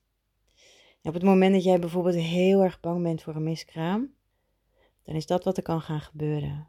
Op 1.04 1.14
het 1.14 1.24
moment 1.24 1.54
dat 1.54 1.64
jij 1.64 1.80
bijvoorbeeld 1.80 2.16
heel 2.16 2.64
erg 2.64 2.80
bang 2.80 3.04
bent 3.04 3.22
voor 3.22 3.36
een 3.36 3.44
miskraam, 3.44 4.14
dan 5.04 5.16
is 5.16 5.26
dat 5.26 5.44
wat 5.44 5.58
er 5.58 5.64
kan 5.64 5.82
gaan 5.82 6.02
gebeuren. 6.02 6.68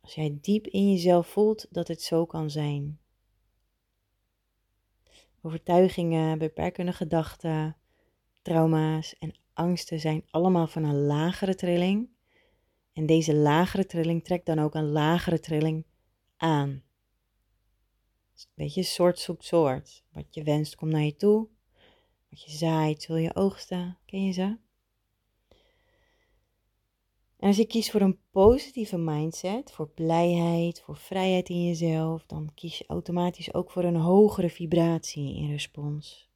Als 0.00 0.14
jij 0.14 0.38
diep 0.40 0.66
in 0.66 0.90
jezelf 0.90 1.26
voelt 1.26 1.66
dat 1.70 1.88
het 1.88 2.02
zo 2.02 2.26
kan 2.26 2.50
zijn. 2.50 3.00
Overtuigingen, 5.42 6.38
beperkende 6.38 6.92
gedachten, 6.92 7.76
trauma's 8.42 9.18
en 9.18 9.34
angsten 9.52 10.00
zijn 10.00 10.24
allemaal 10.30 10.66
van 10.66 10.84
een 10.84 11.06
lagere 11.06 11.54
trilling. 11.54 12.08
En 12.92 13.06
deze 13.06 13.34
lagere 13.34 13.86
trilling 13.86 14.24
trekt 14.24 14.46
dan 14.46 14.58
ook 14.58 14.74
een 14.74 14.90
lagere 14.90 15.40
trilling 15.40 15.84
aan. 16.36 16.82
Weet 18.54 18.74
je, 18.74 18.82
soort 18.82 19.18
zoekt 19.18 19.44
soort. 19.44 20.04
Wat 20.12 20.34
je 20.34 20.42
wenst 20.42 20.74
komt 20.74 20.92
naar 20.92 21.02
je 21.02 21.16
toe. 21.16 21.48
Wat 22.28 22.42
je 22.42 22.50
zaait, 22.50 23.02
zul 23.02 23.16
je 23.16 23.34
oogsten. 23.34 23.98
Ken 24.06 24.24
je 24.24 24.32
ze? 24.32 24.56
En 27.38 27.46
als 27.46 27.56
je 27.56 27.66
kiest 27.66 27.90
voor 27.90 28.00
een 28.00 28.18
positieve 28.30 28.98
mindset, 28.98 29.72
voor 29.72 29.88
blijheid, 29.88 30.80
voor 30.80 30.96
vrijheid 30.96 31.48
in 31.48 31.64
jezelf, 31.64 32.26
dan 32.26 32.50
kies 32.54 32.78
je 32.78 32.84
automatisch 32.86 33.54
ook 33.54 33.70
voor 33.70 33.84
een 33.84 33.96
hogere 33.96 34.50
vibratie 34.50 35.36
in 35.36 35.50
respons. 35.50 36.28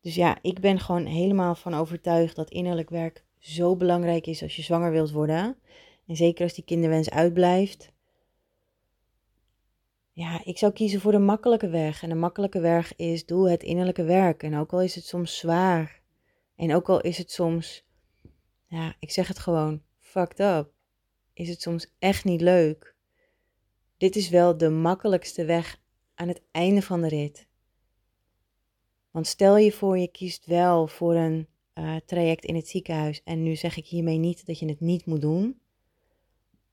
Dus 0.00 0.14
ja, 0.14 0.38
ik 0.42 0.60
ben 0.60 0.80
gewoon 0.80 1.04
helemaal 1.04 1.54
van 1.54 1.74
overtuigd 1.74 2.36
dat 2.36 2.50
innerlijk 2.50 2.90
werk 2.90 3.24
zo 3.38 3.76
belangrijk 3.76 4.26
is 4.26 4.42
als 4.42 4.56
je 4.56 4.62
zwanger 4.62 4.90
wilt 4.90 5.10
worden. 5.10 5.56
En 6.06 6.16
zeker 6.16 6.44
als 6.44 6.54
die 6.54 6.64
kinderwens 6.64 7.10
uitblijft. 7.10 7.92
Ja, 10.18 10.40
ik 10.44 10.58
zou 10.58 10.72
kiezen 10.72 11.00
voor 11.00 11.12
de 11.12 11.18
makkelijke 11.18 11.68
weg. 11.68 12.02
En 12.02 12.08
de 12.08 12.14
makkelijke 12.14 12.60
weg 12.60 12.96
is 12.96 13.26
doe 13.26 13.50
het 13.50 13.62
innerlijke 13.62 14.02
werk. 14.02 14.42
En 14.42 14.56
ook 14.56 14.72
al 14.72 14.82
is 14.82 14.94
het 14.94 15.04
soms 15.04 15.38
zwaar. 15.38 16.02
En 16.56 16.74
ook 16.74 16.88
al 16.88 17.00
is 17.00 17.18
het 17.18 17.32
soms, 17.32 17.86
ja, 18.66 18.96
ik 19.00 19.10
zeg 19.10 19.28
het 19.28 19.38
gewoon, 19.38 19.82
fucked 19.98 20.40
up. 20.40 20.72
Is 21.32 21.48
het 21.48 21.62
soms 21.62 21.94
echt 21.98 22.24
niet 22.24 22.40
leuk. 22.40 22.94
Dit 23.96 24.16
is 24.16 24.28
wel 24.28 24.56
de 24.56 24.68
makkelijkste 24.68 25.44
weg 25.44 25.80
aan 26.14 26.28
het 26.28 26.42
einde 26.50 26.82
van 26.82 27.00
de 27.00 27.08
rit. 27.08 27.46
Want 29.10 29.26
stel 29.26 29.56
je 29.56 29.72
voor, 29.72 29.98
je 29.98 30.08
kiest 30.08 30.46
wel 30.46 30.86
voor 30.86 31.14
een 31.14 31.48
uh, 31.74 31.96
traject 32.06 32.44
in 32.44 32.54
het 32.54 32.68
ziekenhuis. 32.68 33.22
En 33.24 33.42
nu 33.42 33.56
zeg 33.56 33.76
ik 33.76 33.86
hiermee 33.86 34.18
niet 34.18 34.46
dat 34.46 34.58
je 34.58 34.68
het 34.68 34.80
niet 34.80 35.06
moet 35.06 35.20
doen. 35.20 35.60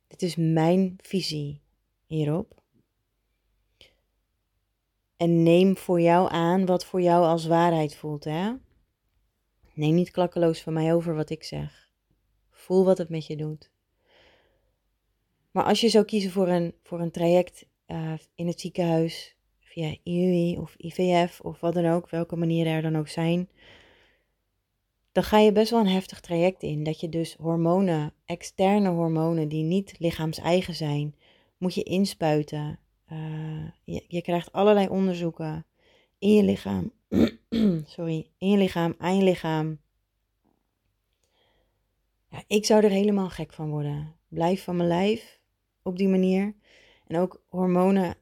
Dit 0.08 0.22
is 0.22 0.36
mijn 0.36 0.96
visie 1.02 1.62
hierop. 2.06 2.64
En 5.18 5.44
neem 5.44 5.78
voor 5.78 6.02
jou 6.02 6.32
aan 6.32 6.66
wat 6.66 6.86
voor 6.86 7.02
jou 7.02 7.26
als 7.26 7.46
waarheid 7.46 7.96
voelt. 7.96 8.24
Hè? 8.24 8.54
Neem 9.74 9.96
niet 9.96 10.12
klakkeloos 10.12 10.62
van 10.62 10.74
mij 10.74 10.94
over 10.94 11.16
wat 11.16 11.30
ik 11.30 11.44
zeg. 11.44 11.90
Voel 12.52 12.86
wat 12.86 12.98
het 12.98 13.10
met 13.10 13.26
je 13.26 13.36
doet. 13.36 13.72
Maar 15.52 15.64
als 15.64 15.82
je 15.82 15.90
zou 15.90 16.06
kiezen 16.06 16.32
voor 16.32 16.48
een, 16.48 16.74
voor 16.84 17.00
een 17.00 17.12
traject 17.12 17.66
uh, 17.88 18.14
in 18.36 18.48
het 18.48 18.60
ziekenhuis, 18.60 19.36
via 19.60 19.96
IUI 20.04 20.58
of 20.58 20.76
IVF 20.78 21.42
of 21.42 21.60
wat 21.60 21.74
dan 21.74 21.86
ook, 21.86 22.10
welke 22.10 22.36
manieren 22.36 22.74
er 22.74 22.82
dan 22.82 22.98
ook 22.98 23.08
zijn, 23.08 23.50
dan 25.12 25.24
ga 25.24 25.40
je 25.40 25.52
best 25.52 25.72
wel 25.72 25.80
een 25.80 25.88
heftig 25.88 26.20
traject 26.20 26.64
in. 26.64 26.84
Dat 26.84 27.00
je 27.00 27.10
dus 27.10 27.36
hormonen, 27.36 28.14
externe 28.26 28.90
hormonen 28.90 29.48
die 29.48 29.64
niet 29.64 29.96
lichaams-eigen 30.00 30.74
zijn, 30.74 31.16
moet 31.58 31.74
je 31.74 31.84
inspuiten. 31.84 32.80
Uh, 33.12 33.70
je, 33.84 34.06
je, 34.08 34.22
krijgt 34.22 34.52
allerlei 34.52 34.88
onderzoeken 34.88 35.66
in 36.20 36.34
je 36.34 36.44
lichaam. 36.44 36.92
Sorry, 37.96 38.32
in 38.38 38.50
je 38.50 38.58
lichaam, 38.58 38.96
aan 38.98 39.18
je 39.18 39.24
lichaam. 39.24 39.80
Ja, 42.30 42.44
ik 42.48 42.66
zou 42.66 42.84
er 42.84 42.90
helemaal 42.90 43.30
gek 43.30 43.54
van 43.54 43.70
worden. 43.70 44.16
Blijf 44.28 44.64
van 44.64 44.76
mijn 44.76 44.90
lijf 44.90 45.40
op 45.84 45.98
die 45.98 46.08
manier. 46.08 46.56
En 47.08 47.18
ook 47.18 47.44
hormonen. 47.50 48.16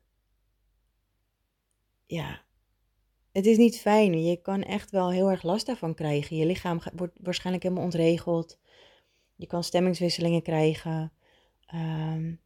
Ja, 2.06 2.42
het 3.32 3.46
is 3.46 3.58
niet 3.58 3.80
fijn. 3.80 4.24
Je 4.24 4.42
kan 4.42 4.64
echt 4.64 4.92
wel 4.92 5.12
heel 5.12 5.30
erg 5.30 5.44
last 5.44 5.66
daarvan 5.66 5.94
krijgen. 5.94 6.36
Je 6.36 6.46
lichaam 6.46 6.82
wordt 6.96 7.18
waarschijnlijk 7.22 7.64
helemaal 7.64 7.84
ontregeld. 7.84 8.60
Je 9.36 9.48
kan 9.48 9.64
stemmingswisselingen 9.64 10.42
krijgen. 10.42 11.12
Um, 11.74 12.40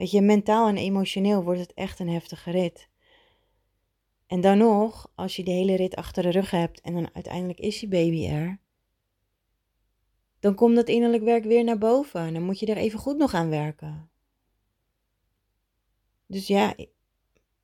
weet 0.00 0.10
je, 0.10 0.20
mentaal 0.20 0.68
en 0.68 0.76
emotioneel 0.76 1.42
wordt 1.42 1.60
het 1.60 1.74
echt 1.74 1.98
een 1.98 2.08
heftige 2.08 2.50
rit. 2.50 2.88
En 4.26 4.40
dan 4.40 4.58
nog, 4.58 5.12
als 5.14 5.36
je 5.36 5.44
de 5.44 5.50
hele 5.50 5.76
rit 5.76 5.96
achter 5.96 6.22
de 6.22 6.30
rug 6.30 6.50
hebt 6.50 6.80
en 6.80 6.94
dan 6.94 7.10
uiteindelijk 7.12 7.58
is 7.58 7.80
je 7.80 7.88
baby 7.88 8.26
er, 8.26 8.58
dan 10.38 10.54
komt 10.54 10.76
dat 10.76 10.88
innerlijk 10.88 11.22
werk 11.22 11.44
weer 11.44 11.64
naar 11.64 11.78
boven. 11.78 12.20
En 12.20 12.32
dan 12.32 12.42
moet 12.42 12.58
je 12.58 12.66
er 12.66 12.76
even 12.76 12.98
goed 12.98 13.16
nog 13.16 13.34
aan 13.34 13.48
werken. 13.48 14.10
Dus 16.26 16.46
ja, 16.46 16.74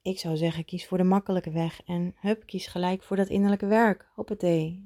ik 0.02 0.19
zou 0.19 0.37
zeggen, 0.37 0.64
kies 0.64 0.87
voor 0.87 0.99
de 0.99 1.05
makkelijke 1.05 1.50
weg. 1.50 1.83
En 1.85 2.14
hup, 2.16 2.47
kies 2.47 2.66
gelijk 2.66 3.02
voor 3.02 3.16
dat 3.16 3.28
innerlijke 3.28 3.66
werk. 3.66 4.09
Hoppatee. 4.14 4.85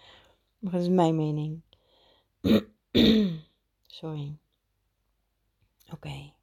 maar 0.58 0.72
dat 0.72 0.80
is 0.80 0.88
mijn 0.88 1.16
mening. 1.16 1.62
Sorry. 4.00 4.38
Oké. 5.92 6.36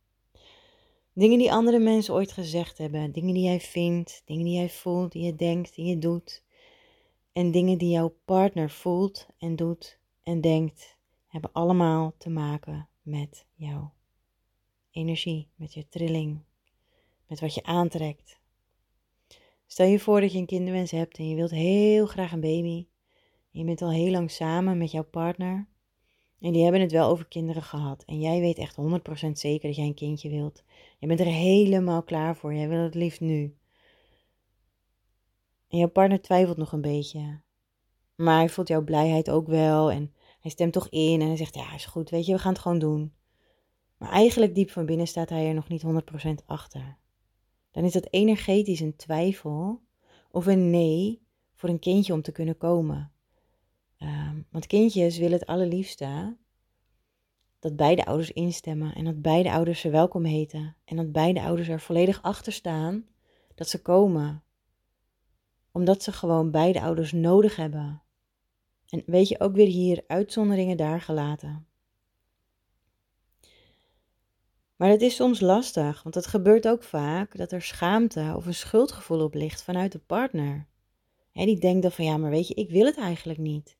Dingen 1.17 1.37
die 1.37 1.51
andere 1.51 1.79
mensen 1.79 2.13
ooit 2.13 2.31
gezegd 2.31 2.77
hebben. 2.77 3.11
Dingen 3.11 3.33
die 3.33 3.43
jij 3.43 3.59
vindt. 3.59 4.21
Dingen 4.25 4.45
die 4.45 4.55
jij 4.55 4.69
voelt, 4.69 5.11
die 5.11 5.23
je 5.23 5.35
denkt, 5.35 5.75
die 5.75 5.85
je 5.85 5.97
doet. 5.97 6.43
En 7.33 7.51
dingen 7.51 7.77
die 7.77 7.89
jouw 7.89 8.17
partner 8.25 8.69
voelt 8.69 9.27
en 9.37 9.55
doet 9.55 9.99
en 10.23 10.41
denkt. 10.41 10.97
Hebben 11.27 11.51
allemaal 11.53 12.13
te 12.17 12.29
maken 12.29 12.89
met 13.01 13.45
jouw 13.53 13.93
energie, 14.91 15.49
met 15.55 15.73
je 15.73 15.87
trilling, 15.87 16.43
met 17.27 17.39
wat 17.39 17.53
je 17.53 17.63
aantrekt. 17.63 18.39
Stel 19.65 19.87
je 19.87 19.99
voor 19.99 20.21
dat 20.21 20.31
je 20.31 20.37
een 20.37 20.45
kinderwens 20.45 20.91
hebt 20.91 21.17
en 21.17 21.29
je 21.29 21.35
wilt 21.35 21.51
heel 21.51 22.05
graag 22.05 22.31
een 22.31 22.39
baby. 22.39 22.87
je 23.51 23.63
bent 23.63 23.81
al 23.81 23.91
heel 23.91 24.11
lang 24.11 24.31
samen 24.31 24.77
met 24.77 24.91
jouw 24.91 25.03
partner. 25.03 25.67
En 26.39 26.53
die 26.53 26.63
hebben 26.63 26.81
het 26.81 26.91
wel 26.91 27.09
over 27.09 27.27
kinderen 27.27 27.63
gehad. 27.63 28.03
En 28.05 28.19
jij 28.19 28.39
weet 28.39 28.57
echt 28.57 28.75
100% 29.27 29.31
zeker 29.31 29.67
dat 29.67 29.75
jij 29.75 29.85
een 29.85 29.93
kindje 29.93 30.29
wilt. 30.29 30.63
Je 30.99 31.07
bent 31.07 31.19
er 31.19 31.25
helemaal 31.25 32.03
klaar 32.03 32.35
voor. 32.35 32.53
Jij 32.53 32.69
wil 32.69 32.79
het 32.79 32.95
liefst 32.95 33.19
nu. 33.19 33.57
En 35.67 35.77
jouw 35.77 35.89
partner 35.89 36.21
twijfelt 36.21 36.57
nog 36.57 36.71
een 36.71 36.81
beetje. 36.81 37.41
Maar 38.15 38.37
hij 38.37 38.49
voelt 38.49 38.67
jouw 38.67 38.83
blijheid 38.83 39.29
ook 39.29 39.47
wel. 39.47 39.91
En 39.91 40.13
hij 40.39 40.51
stemt 40.51 40.73
toch 40.73 40.89
in. 40.89 41.21
En 41.21 41.27
hij 41.27 41.37
zegt: 41.37 41.55
Ja, 41.55 41.73
is 41.73 41.85
goed. 41.85 42.09
Weet 42.09 42.25
je, 42.25 42.33
we 42.33 42.39
gaan 42.39 42.53
het 42.53 42.61
gewoon 42.61 42.79
doen. 42.79 43.13
Maar 43.97 44.11
eigenlijk 44.11 44.55
diep 44.55 44.69
van 44.69 44.85
binnen 44.85 45.07
staat 45.07 45.29
hij 45.29 45.47
er 45.47 45.53
nog 45.53 45.67
niet 45.67 45.83
100% 45.83 46.45
achter 46.45 46.97
dan 47.75 47.83
is 47.83 47.93
dat 47.93 48.07
energetisch 48.09 48.79
een 48.79 48.95
twijfel 48.95 49.81
of 50.31 50.45
een 50.45 50.69
nee 50.69 51.21
voor 51.53 51.69
een 51.69 51.79
kindje 51.79 52.13
om 52.13 52.21
te 52.21 52.31
kunnen 52.31 52.57
komen. 52.57 53.11
Um, 53.99 54.45
want 54.51 54.67
kindjes 54.67 55.17
willen 55.17 55.39
het 55.39 55.47
allerliefste 55.47 56.37
dat 57.59 57.75
beide 57.75 58.05
ouders 58.05 58.31
instemmen 58.31 58.95
en 58.95 59.05
dat 59.05 59.21
beide 59.21 59.51
ouders 59.51 59.79
ze 59.79 59.89
welkom 59.89 60.23
heten 60.23 60.75
en 60.85 60.95
dat 60.95 61.11
beide 61.11 61.41
ouders 61.41 61.67
er 61.67 61.79
volledig 61.79 62.21
achter 62.21 62.53
staan 62.53 63.07
dat 63.55 63.69
ze 63.69 63.81
komen. 63.81 64.43
Omdat 65.71 66.03
ze 66.03 66.11
gewoon 66.11 66.51
beide 66.51 66.81
ouders 66.81 67.11
nodig 67.11 67.55
hebben. 67.55 68.01
En 68.89 69.03
weet 69.05 69.27
je 69.27 69.39
ook 69.39 69.55
weer 69.55 69.67
hier 69.67 70.03
uitzonderingen 70.07 70.77
daar 70.77 71.01
gelaten. 71.01 71.67
Maar 74.75 74.89
het 74.89 75.01
is 75.01 75.15
soms 75.15 75.39
lastig, 75.39 76.03
want 76.03 76.15
het 76.15 76.27
gebeurt 76.27 76.67
ook 76.67 76.83
vaak 76.83 77.37
dat 77.37 77.51
er 77.51 77.61
schaamte 77.61 78.33
of 78.35 78.45
een 78.45 78.53
schuldgevoel 78.53 79.23
op 79.23 79.33
ligt 79.33 79.63
vanuit 79.63 79.91
de 79.91 79.99
partner. 79.99 80.67
He, 81.31 81.45
die 81.45 81.59
denkt 81.59 81.81
dan 81.81 81.91
van 81.91 82.05
ja, 82.05 82.17
maar 82.17 82.29
weet 82.29 82.47
je, 82.47 82.53
ik 82.53 82.69
wil 82.69 82.85
het 82.85 82.97
eigenlijk 82.97 83.39
niet. 83.39 83.77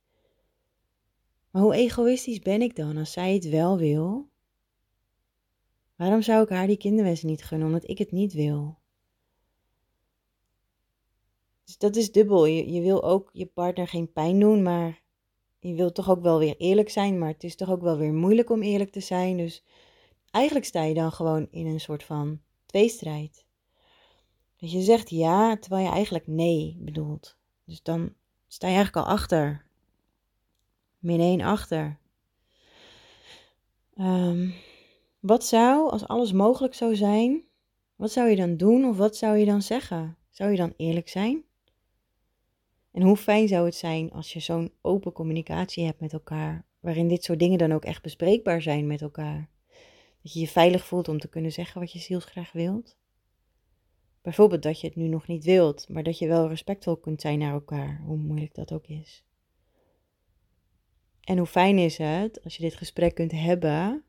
Maar 1.56 1.64
hoe 1.64 1.74
egoïstisch 1.74 2.40
ben 2.40 2.62
ik 2.62 2.76
dan 2.76 2.98
als 2.98 3.12
zij 3.12 3.34
het 3.34 3.50
wel 3.50 3.78
wil? 3.78 4.30
Waarom 5.96 6.22
zou 6.22 6.44
ik 6.44 6.50
haar 6.50 6.68
die 6.68 6.78
kinderwens 6.78 7.22
niet 7.22 7.44
gunnen 7.44 7.68
omdat 7.68 7.90
ik 7.90 7.98
het 7.98 8.12
niet 8.12 8.34
wil? 8.34 8.78
Dus 11.64 11.78
dat 11.78 11.96
is 11.96 12.12
dubbel. 12.12 12.46
Je, 12.46 12.72
je 12.72 12.82
wil 12.82 13.04
ook 13.04 13.30
je 13.34 13.46
partner 13.46 13.88
geen 13.88 14.12
pijn 14.12 14.40
doen, 14.40 14.64
maar 14.64 15.02
je 15.60 15.74
wilt 15.74 15.96
toch 15.96 16.10
ook 16.10 16.22
wel 16.22 16.40
weer 16.40 16.56
eerlijk 16.58 16.90
zijn. 16.90 17.20
Maar 17.20 17.30
het 17.30 17.44
is 17.44 17.56
toch 17.56 17.70
ook 17.70 17.82
wel 17.82 17.98
weer 17.98 18.14
moeilijk 18.14 18.50
om 18.50 18.62
eerlijk 18.62 18.92
te 18.92 19.00
zijn. 19.00 19.38
Dus 19.38 19.64
eigenlijk 20.32 20.66
sta 20.66 20.84
je 20.84 20.94
dan 20.94 21.12
gewoon 21.12 21.48
in 21.52 21.66
een 21.66 21.80
soort 21.80 22.04
van 22.04 22.42
tweestrijd. 22.66 23.46
Dus 24.58 24.72
je 24.72 24.82
zegt 24.82 25.10
ja, 25.10 25.58
terwijl 25.58 25.86
je 25.86 25.92
eigenlijk 25.92 26.28
nee 26.28 26.78
bedoelt. 26.80 27.38
Dus 27.66 27.84
dan 27.84 28.14
sta 28.48 28.68
je 28.68 28.74
eigenlijk 28.76 29.08
al 29.08 29.14
achter. 29.14 29.66
Min 31.06 31.20
1 31.20 31.42
achter. 31.42 31.98
Um, 33.98 34.54
wat 35.20 35.46
zou, 35.46 35.92
als 35.92 36.08
alles 36.08 36.32
mogelijk 36.32 36.74
zou 36.74 36.96
zijn, 36.96 37.44
wat 37.96 38.12
zou 38.12 38.30
je 38.30 38.36
dan 38.36 38.58
doen 38.58 38.86
of 38.86 38.98
wat 38.98 39.16
zou 39.16 39.38
je 39.38 39.46
dan 39.46 39.62
zeggen? 39.62 40.18
Zou 40.30 40.52
je 40.52 40.58
dan 40.58 40.74
eerlijk 40.78 41.10
zijn? 41.10 41.44
En 42.92 43.02
hoe 43.02 43.18
fijn 43.18 43.48
zou 43.48 43.66
het 43.66 43.76
zijn 43.76 44.12
als 44.12 44.34
je 44.34 44.40
zo'n 44.40 44.72
open 44.82 45.12
communicatie 45.12 45.86
hebt 45.86 46.00
met 46.00 46.14
elkaar, 46.14 46.66
waarin 46.80 47.08
dit 47.08 47.24
soort 47.24 47.40
dingen 47.40 47.58
dan 47.58 47.72
ook 47.72 47.86
echt 47.86 48.02
bespreekbaar 48.02 48.62
zijn 48.62 48.88
met 48.88 49.02
elkaar? 49.02 49.50
Dat 50.22 50.34
je 50.34 50.40
je 50.40 50.48
veilig 50.48 50.86
voelt 50.86 51.08
om 51.08 51.20
te 51.20 51.30
kunnen 51.30 51.52
zeggen 51.52 51.82
wat 51.82 51.92
je 51.92 52.00
zielsgraag 52.00 52.52
wilt. 52.52 52.98
Bijvoorbeeld 54.22 54.64
dat 54.64 54.82
je 54.82 54.88
het 54.88 54.96
nu 54.96 55.08
nog 55.08 55.28
niet 55.28 55.44
wilt, 55.44 55.90
maar 55.90 56.04
dat 56.04 56.18
je 56.18 56.28
wel 56.28 56.48
respectvol 56.48 56.98
kunt 56.98 57.22
zijn 57.22 57.40
naar 57.40 57.54
elkaar, 57.54 58.02
hoe 58.06 58.18
moeilijk 58.18 58.56
dat 58.56 58.74
ook 58.74 58.88
is. 58.88 59.26
En 61.26 61.38
hoe 61.38 61.48
fijn 61.48 61.78
is 61.78 61.98
het 61.98 62.44
als 62.44 62.56
je 62.56 62.64
dit 62.64 62.76
gesprek 62.76 63.16
kunt 63.16 63.32
hebben 63.32 64.04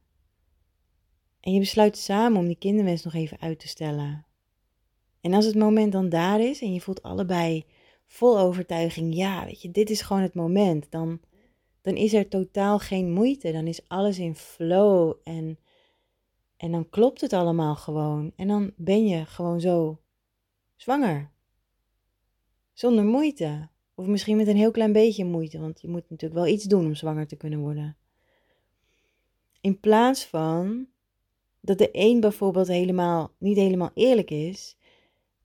en 1.40 1.52
je 1.52 1.59
besluit 1.59 1.96
samen 1.96 2.38
om 2.38 2.46
die 2.46 2.59
kinderwens 2.59 3.02
nog 3.02 3.14
even 3.14 3.40
uit 3.40 3.59
te 3.59 3.68
stellen. 3.68 4.26
En 5.20 5.35
als 5.35 5.44
het 5.44 5.55
moment 5.55 5.92
dan 5.92 6.09
daar 6.09 6.40
is 6.40 6.61
en 6.61 6.72
je 6.72 6.81
voelt 6.81 7.02
allebei 7.02 7.64
vol 8.07 8.38
overtuiging, 8.38 9.14
ja, 9.14 9.44
weet 9.44 9.62
je, 9.62 9.70
dit 9.70 9.90
is 9.90 10.00
gewoon 10.00 10.22
het 10.22 10.35
moment, 10.35 10.90
dan, 10.90 11.20
dan 11.81 11.94
is 11.94 12.14
er 12.14 12.29
totaal 12.29 12.79
geen 12.79 13.12
moeite. 13.12 13.52
Dan 13.52 13.66
is 13.66 13.88
alles 13.88 14.18
in 14.18 14.35
flow 14.35 15.14
en 15.24 15.59
en 16.57 16.70
dan 16.70 16.88
klopt 16.88 17.20
het 17.20 17.33
allemaal 17.33 17.76
gewoon. 17.76 18.33
En 18.37 18.48
dan 18.48 18.72
ben 18.76 19.07
je 19.07 19.24
gewoon 19.24 19.61
zo 19.61 20.00
zwanger. 20.76 21.31
Zonder 22.72 23.05
moeite. 23.05 23.68
Of 23.98 24.06
misschien 24.06 24.37
met 24.37 24.46
een 24.46 24.56
heel 24.56 24.70
klein 24.70 24.92
beetje 24.92 25.24
moeite, 25.24 25.59
want 25.59 25.80
je 25.80 25.88
moet 25.88 26.11
natuurlijk 26.11 26.40
wel 26.40 26.52
iets 26.52 26.64
doen 26.64 26.85
om 26.87 26.94
zwanger 26.94 27.26
te 27.26 27.37
kunnen 27.37 27.59
worden. 27.59 27.96
In 29.61 29.80
plaats 29.80 30.24
van 30.24 30.87
dat 31.61 31.78
de 31.78 31.88
een 31.92 32.20
bijvoorbeeld 32.20 32.68
helemaal, 32.68 33.30
niet 33.38 33.56
helemaal 33.56 33.90
eerlijk 33.94 34.30
is 34.30 34.76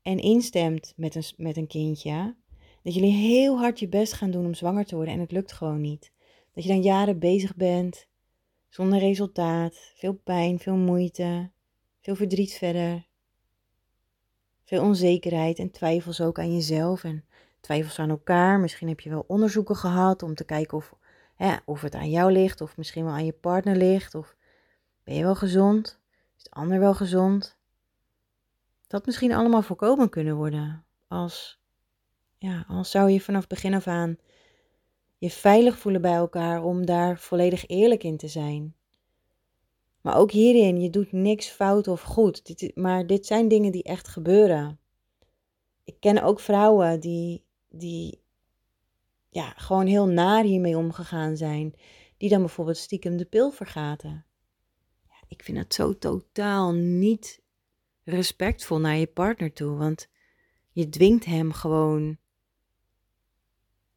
en 0.01 0.17
instemt 0.17 0.93
met 0.95 1.15
een, 1.15 1.23
met 1.37 1.57
een 1.57 1.67
kindje, 1.67 2.35
dat 2.83 2.93
jullie 2.93 3.11
heel 3.11 3.57
hard 3.57 3.79
je 3.79 3.87
best 3.87 4.13
gaan 4.13 4.31
doen 4.31 4.45
om 4.45 4.53
zwanger 4.53 4.85
te 4.85 4.95
worden 4.95 5.13
en 5.13 5.19
het 5.19 5.31
lukt 5.31 5.51
gewoon 5.51 5.81
niet. 5.81 6.11
Dat 6.53 6.63
je 6.63 6.69
dan 6.69 6.81
jaren 6.81 7.19
bezig 7.19 7.55
bent 7.55 8.07
zonder 8.69 8.99
resultaat, 8.99 9.91
veel 9.95 10.13
pijn, 10.13 10.59
veel 10.59 10.75
moeite, 10.75 11.51
veel 11.99 12.15
verdriet 12.15 12.53
verder, 12.53 13.07
veel 14.63 14.81
onzekerheid 14.81 15.59
en 15.59 15.71
twijfels 15.71 16.21
ook 16.21 16.39
aan 16.39 16.53
jezelf 16.53 17.03
en 17.03 17.25
twijfels 17.61 17.99
aan 17.99 18.09
elkaar. 18.09 18.59
Misschien 18.59 18.87
heb 18.87 18.99
je 18.99 19.09
wel 19.09 19.23
onderzoeken 19.27 19.75
gehad 19.75 20.23
om 20.23 20.35
te 20.35 20.43
kijken 20.43 20.77
of, 20.77 20.93
hè, 21.35 21.55
of 21.65 21.81
het 21.81 21.95
aan 21.95 22.09
jou 22.09 22.31
ligt 22.31 22.61
of 22.61 22.77
misschien 22.77 23.03
wel 23.03 23.13
aan 23.13 23.25
je 23.25 23.33
partner 23.33 23.75
ligt 23.75 24.15
of 24.15 24.35
ben 25.03 25.15
je 25.15 25.23
wel 25.23 25.35
gezond, 25.35 25.99
is 26.37 26.43
de 26.43 26.51
ander 26.51 26.79
wel 26.79 26.93
gezond. 26.93 27.57
Dat 28.87 29.05
misschien 29.05 29.33
allemaal 29.33 29.61
voorkomen 29.61 30.09
kunnen 30.09 30.35
worden 30.35 30.85
als, 31.07 31.61
ja, 32.37 32.65
als 32.67 32.91
zou 32.91 33.09
je 33.09 33.21
vanaf 33.21 33.47
begin 33.47 33.73
af 33.73 33.87
aan 33.87 34.17
je 35.17 35.29
veilig 35.29 35.77
voelen 35.77 36.01
bij 36.01 36.13
elkaar 36.13 36.63
om 36.63 36.85
daar 36.85 37.19
volledig 37.19 37.67
eerlijk 37.67 38.03
in 38.03 38.17
te 38.17 38.27
zijn. 38.27 38.75
Maar 40.01 40.17
ook 40.17 40.31
hierin, 40.31 40.81
je 40.81 40.89
doet 40.89 41.11
niks 41.11 41.47
fout 41.47 41.87
of 41.87 42.01
goed. 42.01 42.45
Dit, 42.45 42.75
maar 42.75 43.07
dit 43.07 43.25
zijn 43.25 43.47
dingen 43.47 43.71
die 43.71 43.83
echt 43.83 44.07
gebeuren. 44.07 44.79
Ik 45.83 45.95
ken 45.99 46.23
ook 46.23 46.39
vrouwen 46.39 46.99
die, 46.99 47.43
die 47.71 48.21
ja, 49.29 49.53
gewoon 49.55 49.85
heel 49.85 50.07
naar 50.07 50.43
hiermee 50.43 50.77
omgegaan 50.77 51.37
zijn. 51.37 51.75
Die 52.17 52.29
dan 52.29 52.39
bijvoorbeeld 52.39 52.77
stiekem 52.77 53.17
de 53.17 53.25
pil 53.25 53.51
vergaten. 53.51 54.25
Ja, 55.07 55.15
ik 55.27 55.43
vind 55.43 55.57
dat 55.57 55.73
zo 55.73 55.97
totaal 55.97 56.73
niet 56.73 57.41
respectvol 58.03 58.79
naar 58.79 58.95
je 58.95 59.07
partner 59.07 59.53
toe. 59.53 59.77
Want 59.77 60.07
je 60.71 60.89
dwingt 60.89 61.25
hem 61.25 61.53
gewoon 61.53 62.17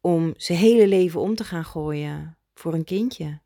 om 0.01 0.33
zijn 0.37 0.59
hele 0.59 0.87
leven 0.87 1.19
om 1.19 1.35
te 1.35 1.43
gaan 1.43 1.65
gooien 1.65 2.37
voor 2.53 2.73
een 2.73 2.83
kindje. 2.83 3.39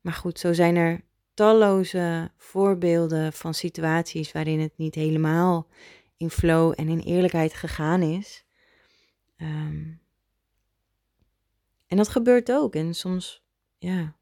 Maar 0.00 0.12
goed, 0.12 0.38
zo 0.38 0.52
zijn 0.52 0.76
er 0.76 1.04
talloze 1.34 2.30
voorbeelden 2.36 3.32
van 3.32 3.54
situaties 3.54 4.32
waarin 4.32 4.60
het 4.60 4.72
niet 4.76 4.94
helemaal 4.94 5.68
in 6.16 6.30
flow 6.30 6.72
en 6.76 6.88
in 6.88 6.98
eerlijkheid 6.98 7.54
gegaan 7.54 8.02
is. 8.02 8.43
Ehm, 9.36 9.92
en 11.86 11.96
dat 11.96 12.08
gebeurt 12.08 12.52
ook. 12.52 12.74
En 12.74 12.94
soms, 12.94 13.44
ja. 13.78 14.16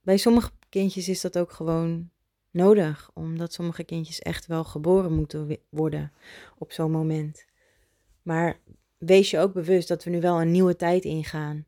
Bij 0.00 0.16
sommige 0.16 0.50
kindjes 0.68 1.08
is 1.08 1.20
dat 1.20 1.38
ook 1.38 1.52
gewoon 1.52 2.10
nodig, 2.50 3.10
omdat 3.14 3.52
sommige 3.52 3.84
kindjes 3.84 4.18
echt 4.18 4.46
wel 4.46 4.64
geboren 4.64 5.12
moeten 5.14 5.58
worden 5.68 6.12
op 6.58 6.72
zo'n 6.72 6.90
moment. 6.90 7.46
Maar 8.22 8.60
wees 8.98 9.30
je 9.30 9.38
ook 9.38 9.52
bewust 9.52 9.88
dat 9.88 10.04
we 10.04 10.10
nu 10.10 10.20
wel 10.20 10.40
een 10.40 10.50
nieuwe 10.50 10.76
tijd 10.76 11.04
ingaan. 11.04 11.66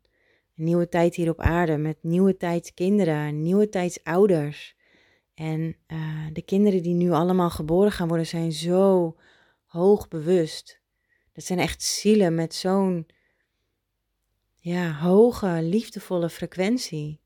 Een 0.56 0.64
nieuwe 0.64 0.88
tijd 0.88 1.14
hier 1.14 1.30
op 1.30 1.40
aarde 1.40 1.76
met 1.76 1.96
nieuwe 2.00 2.36
tijds 2.36 2.74
kinderen, 2.74 3.42
nieuwe 3.42 3.68
tijds 3.68 4.04
ouders. 4.04 4.76
En 5.34 5.76
uh, 5.86 6.26
de 6.32 6.42
kinderen 6.42 6.82
die 6.82 6.94
nu 6.94 7.10
allemaal 7.10 7.50
geboren 7.50 7.92
gaan 7.92 8.08
worden 8.08 8.26
zijn 8.26 8.52
zo 8.52 9.16
hoog 9.66 10.08
bewust. 10.08 10.82
Dat 11.34 11.44
zijn 11.44 11.58
echt 11.58 11.82
zielen 11.82 12.34
met 12.34 12.54
zo'n 12.54 13.06
ja, 14.54 14.92
hoge, 14.92 15.58
liefdevolle 15.62 16.30
frequentie. 16.30 17.20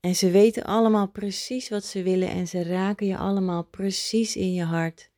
En 0.00 0.14
ze 0.14 0.30
weten 0.30 0.64
allemaal 0.64 1.08
precies 1.08 1.68
wat 1.68 1.84
ze 1.84 2.02
willen 2.02 2.28
en 2.28 2.48
ze 2.48 2.62
raken 2.62 3.06
je 3.06 3.16
allemaal 3.16 3.64
precies 3.64 4.36
in 4.36 4.52
je 4.52 4.64
hart. 4.64 5.10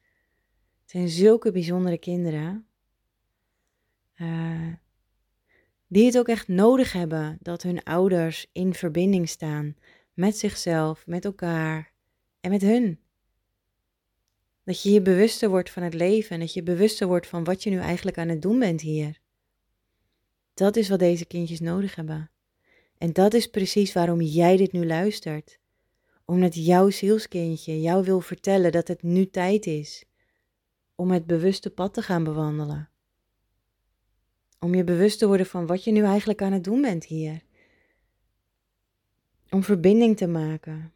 Het 0.83 0.91
zijn 0.91 1.09
zulke 1.09 1.53
bijzondere 1.53 1.99
kinderen. 1.99 2.67
Uh, 4.17 4.73
die 5.87 6.07
het 6.07 6.19
ook 6.19 6.29
echt 6.29 6.49
nodig 6.49 6.93
hebben 6.93 7.39
dat 7.41 7.63
hun 7.63 7.83
ouders 7.83 8.47
in 8.53 8.75
verbinding 8.75 9.29
staan 9.29 9.77
met 10.13 10.39
zichzelf, 10.39 11.07
met 11.07 11.25
elkaar 11.25 11.93
en 12.41 12.51
met 12.51 12.63
hun. 12.63 13.04
Dat 14.65 14.83
je 14.83 14.91
je 14.91 15.03
bewuster 15.03 15.49
wordt 15.49 15.71
van 15.71 15.83
het 15.83 15.95
leven 15.95 16.31
en 16.31 16.41
dat 16.41 16.53
je 16.53 16.63
bewuster 16.63 17.07
wordt 17.07 17.27
van 17.27 17.45
wat 17.45 17.63
je 17.63 17.71
nu 17.71 17.79
eigenlijk 17.79 18.19
aan 18.19 18.29
het 18.29 18.43
doen 18.43 18.59
bent 18.59 18.81
hier. 18.81 19.21
Dat 20.55 20.77
is 20.77 20.89
wat 20.89 20.99
deze 20.99 21.25
kindjes 21.25 21.61
nodig 21.61 21.95
hebben. 21.95 22.31
En 22.99 23.13
dat 23.13 23.35
is 23.35 23.51
precies 23.51 23.93
waarom 23.93 24.21
jij 24.21 24.57
dit 24.57 24.73
nu 24.73 24.87
luistert. 24.87 25.59
Omdat 26.25 26.55
jouw 26.55 26.91
zielskindje 26.91 27.81
jou 27.81 28.05
wil 28.05 28.21
vertellen 28.21 28.73
dat 28.73 28.89
het 28.89 29.03
nu 29.03 29.31
tijd 29.31 29.67
is 29.67 30.05
om 30.95 31.11
het 31.11 31.27
bewuste 31.27 31.71
pad 31.71 31.95
te 31.95 32.03
gaan 32.03 32.25
bewandelen. 32.25 32.89
Om 34.61 34.75
je 34.75 34.85
bewust 34.85 35.19
te 35.19 35.27
worden 35.27 35.47
van 35.47 35.67
wat 35.67 35.85
je 35.85 35.93
nu 35.93 36.03
eigenlijk 36.03 36.43
aan 36.43 36.53
het 36.53 36.65
doen 36.65 36.81
bent 36.81 37.05
hier. 37.05 37.43
Om 39.51 39.63
verbinding 39.63 40.17
te 40.17 40.27
maken. 40.27 40.93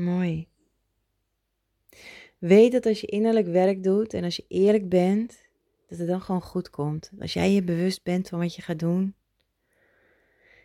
Mooi. 0.00 0.48
Weet 2.38 2.72
dat 2.72 2.86
als 2.86 3.00
je 3.00 3.06
innerlijk 3.06 3.46
werk 3.46 3.82
doet 3.82 4.14
en 4.14 4.24
als 4.24 4.36
je 4.36 4.44
eerlijk 4.48 4.88
bent, 4.88 5.42
dat 5.88 5.98
het 5.98 6.08
dan 6.08 6.20
gewoon 6.20 6.42
goed 6.42 6.70
komt. 6.70 7.10
Als 7.18 7.32
jij 7.32 7.52
je 7.52 7.62
bewust 7.62 8.02
bent 8.02 8.28
van 8.28 8.38
wat 8.38 8.54
je 8.54 8.62
gaat 8.62 8.78
doen. 8.78 9.14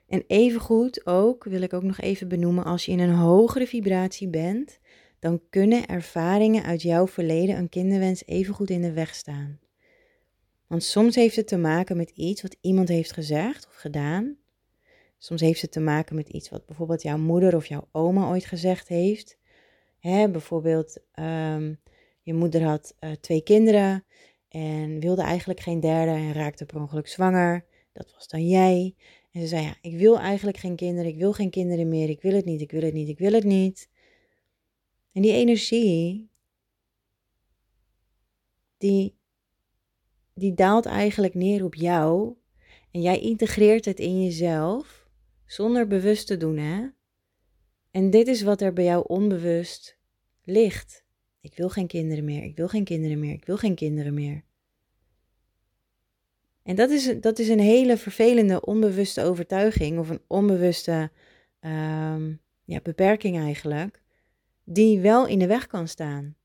En 0.07 0.23
evengoed 0.27 1.05
ook, 1.05 1.43
wil 1.43 1.61
ik 1.61 1.73
ook 1.73 1.83
nog 1.83 1.99
even 1.99 2.27
benoemen, 2.27 2.63
als 2.63 2.85
je 2.85 2.91
in 2.91 2.99
een 2.99 3.15
hogere 3.15 3.67
vibratie 3.67 4.27
bent, 4.27 4.79
dan 5.19 5.41
kunnen 5.49 5.87
ervaringen 5.87 6.63
uit 6.63 6.81
jouw 6.81 7.07
verleden 7.07 7.57
een 7.57 7.69
kinderwens 7.69 8.25
evengoed 8.25 8.69
in 8.69 8.81
de 8.81 8.93
weg 8.93 9.15
staan. 9.15 9.59
Want 10.67 10.83
soms 10.83 11.15
heeft 11.15 11.35
het 11.35 11.47
te 11.47 11.57
maken 11.57 11.97
met 11.97 12.09
iets 12.09 12.41
wat 12.41 12.57
iemand 12.61 12.87
heeft 12.87 13.11
gezegd 13.11 13.67
of 13.67 13.75
gedaan. 13.75 14.37
Soms 15.17 15.41
heeft 15.41 15.61
het 15.61 15.71
te 15.71 15.79
maken 15.79 16.15
met 16.15 16.29
iets 16.29 16.49
wat 16.49 16.65
bijvoorbeeld 16.65 17.01
jouw 17.01 17.17
moeder 17.17 17.55
of 17.55 17.65
jouw 17.65 17.87
oma 17.91 18.29
ooit 18.29 18.45
gezegd 18.45 18.87
heeft. 18.87 19.37
Hè, 19.99 20.29
bijvoorbeeld, 20.29 20.99
um, 21.19 21.79
je 22.21 22.33
moeder 22.33 22.63
had 22.63 22.95
uh, 22.99 23.11
twee 23.11 23.41
kinderen 23.41 24.05
en 24.47 24.99
wilde 24.99 25.21
eigenlijk 25.21 25.59
geen 25.59 25.79
derde 25.79 26.11
en 26.11 26.33
raakte 26.33 26.65
per 26.65 26.79
ongeluk 26.79 27.07
zwanger. 27.07 27.65
Dat 27.93 28.13
was 28.13 28.27
dan 28.27 28.47
jij. 28.47 28.95
En 29.31 29.41
ze 29.41 29.47
zei, 29.47 29.63
ja, 29.63 29.75
ik 29.81 29.97
wil 29.97 30.19
eigenlijk 30.19 30.57
geen 30.57 30.75
kinderen, 30.75 31.11
ik 31.11 31.17
wil 31.17 31.33
geen 31.33 31.49
kinderen 31.49 31.87
meer, 31.87 32.09
ik 32.09 32.21
wil 32.21 32.33
het 32.33 32.45
niet, 32.45 32.61
ik 32.61 32.71
wil 32.71 32.81
het 32.81 32.93
niet, 32.93 33.09
ik 33.09 33.17
wil 33.17 33.33
het 33.33 33.43
niet. 33.43 33.89
En 35.11 35.21
die 35.21 35.33
energie, 35.33 36.29
die, 38.77 39.15
die 40.33 40.53
daalt 40.53 40.85
eigenlijk 40.85 41.33
neer 41.33 41.63
op 41.63 41.75
jou. 41.75 42.35
En 42.91 43.01
jij 43.01 43.19
integreert 43.19 43.85
het 43.85 43.99
in 43.99 44.23
jezelf 44.23 45.04
zonder 45.45 45.87
bewust 45.87 46.27
te 46.27 46.37
doen, 46.37 46.57
hè? 46.57 46.87
En 47.91 48.09
dit 48.09 48.27
is 48.27 48.41
wat 48.41 48.61
er 48.61 48.73
bij 48.73 48.83
jou 48.83 49.03
onbewust 49.07 49.97
ligt. 50.43 51.03
Ik 51.39 51.55
wil 51.55 51.69
geen 51.69 51.87
kinderen 51.87 52.25
meer, 52.25 52.43
ik 52.43 52.55
wil 52.55 52.67
geen 52.67 52.83
kinderen 52.83 53.19
meer, 53.19 53.33
ik 53.33 53.45
wil 53.45 53.57
geen 53.57 53.75
kinderen 53.75 54.13
meer. 54.13 54.43
En 56.63 56.75
dat 56.75 56.89
is, 56.89 57.19
dat 57.19 57.39
is 57.39 57.49
een 57.49 57.59
hele 57.59 57.97
vervelende 57.97 58.61
onbewuste 58.61 59.23
overtuiging 59.23 59.99
of 59.99 60.09
een 60.09 60.21
onbewuste 60.27 61.11
um, 61.61 62.41
ja, 62.63 62.79
beperking 62.83 63.37
eigenlijk 63.37 64.01
die 64.63 64.99
wel 64.99 65.27
in 65.27 65.39
de 65.39 65.47
weg 65.47 65.67
kan 65.67 65.87
staan. 65.87 66.35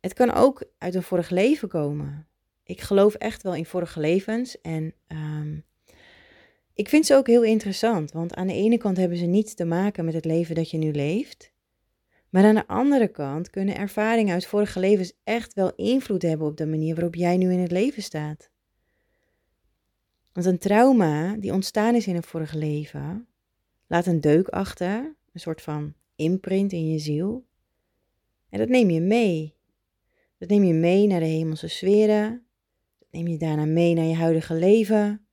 Het 0.00 0.12
kan 0.12 0.32
ook 0.32 0.64
uit 0.78 0.94
een 0.94 1.02
vorig 1.02 1.30
leven 1.30 1.68
komen. 1.68 2.28
Ik 2.64 2.80
geloof 2.80 3.14
echt 3.14 3.42
wel 3.42 3.54
in 3.54 3.66
vorige 3.66 4.00
levens 4.00 4.60
en 4.60 4.94
um, 5.08 5.64
ik 6.74 6.88
vind 6.88 7.06
ze 7.06 7.14
ook 7.14 7.26
heel 7.26 7.42
interessant, 7.42 8.12
want 8.12 8.34
aan 8.34 8.46
de 8.46 8.52
ene 8.52 8.78
kant 8.78 8.96
hebben 8.96 9.18
ze 9.18 9.26
niets 9.26 9.54
te 9.54 9.64
maken 9.64 10.04
met 10.04 10.14
het 10.14 10.24
leven 10.24 10.54
dat 10.54 10.70
je 10.70 10.78
nu 10.78 10.92
leeft. 10.92 11.52
Maar 12.28 12.44
aan 12.44 12.54
de 12.54 12.66
andere 12.66 13.08
kant 13.08 13.50
kunnen 13.50 13.76
ervaringen 13.76 14.34
uit 14.34 14.46
vorige 14.46 14.80
levens 14.80 15.12
echt 15.24 15.54
wel 15.54 15.74
invloed 15.74 16.22
hebben 16.22 16.46
op 16.46 16.56
de 16.56 16.66
manier 16.66 16.94
waarop 16.94 17.14
jij 17.14 17.36
nu 17.36 17.52
in 17.52 17.58
het 17.58 17.70
leven 17.70 18.02
staat. 18.02 18.50
Want 20.32 20.46
een 20.46 20.58
trauma 20.58 21.36
die 21.36 21.52
ontstaan 21.52 21.94
is 21.94 22.06
in 22.06 22.16
een 22.16 22.22
vorige 22.22 22.58
leven, 22.58 23.26
laat 23.86 24.06
een 24.06 24.20
deuk 24.20 24.48
achter, 24.48 25.14
een 25.32 25.40
soort 25.40 25.62
van 25.62 25.94
imprint 26.16 26.72
in 26.72 26.90
je 26.90 26.98
ziel. 26.98 27.44
En 28.48 28.58
dat 28.58 28.68
neem 28.68 28.90
je 28.90 29.00
mee. 29.00 29.54
Dat 30.38 30.48
neem 30.48 30.64
je 30.64 30.74
mee 30.74 31.06
naar 31.06 31.20
de 31.20 31.26
hemelse 31.26 31.68
sferen. 31.68 32.46
Dat 32.98 33.08
neem 33.10 33.26
je 33.26 33.36
daarna 33.36 33.64
mee 33.64 33.94
naar 33.94 34.04
je 34.04 34.14
huidige 34.14 34.54
leven. 34.54 35.26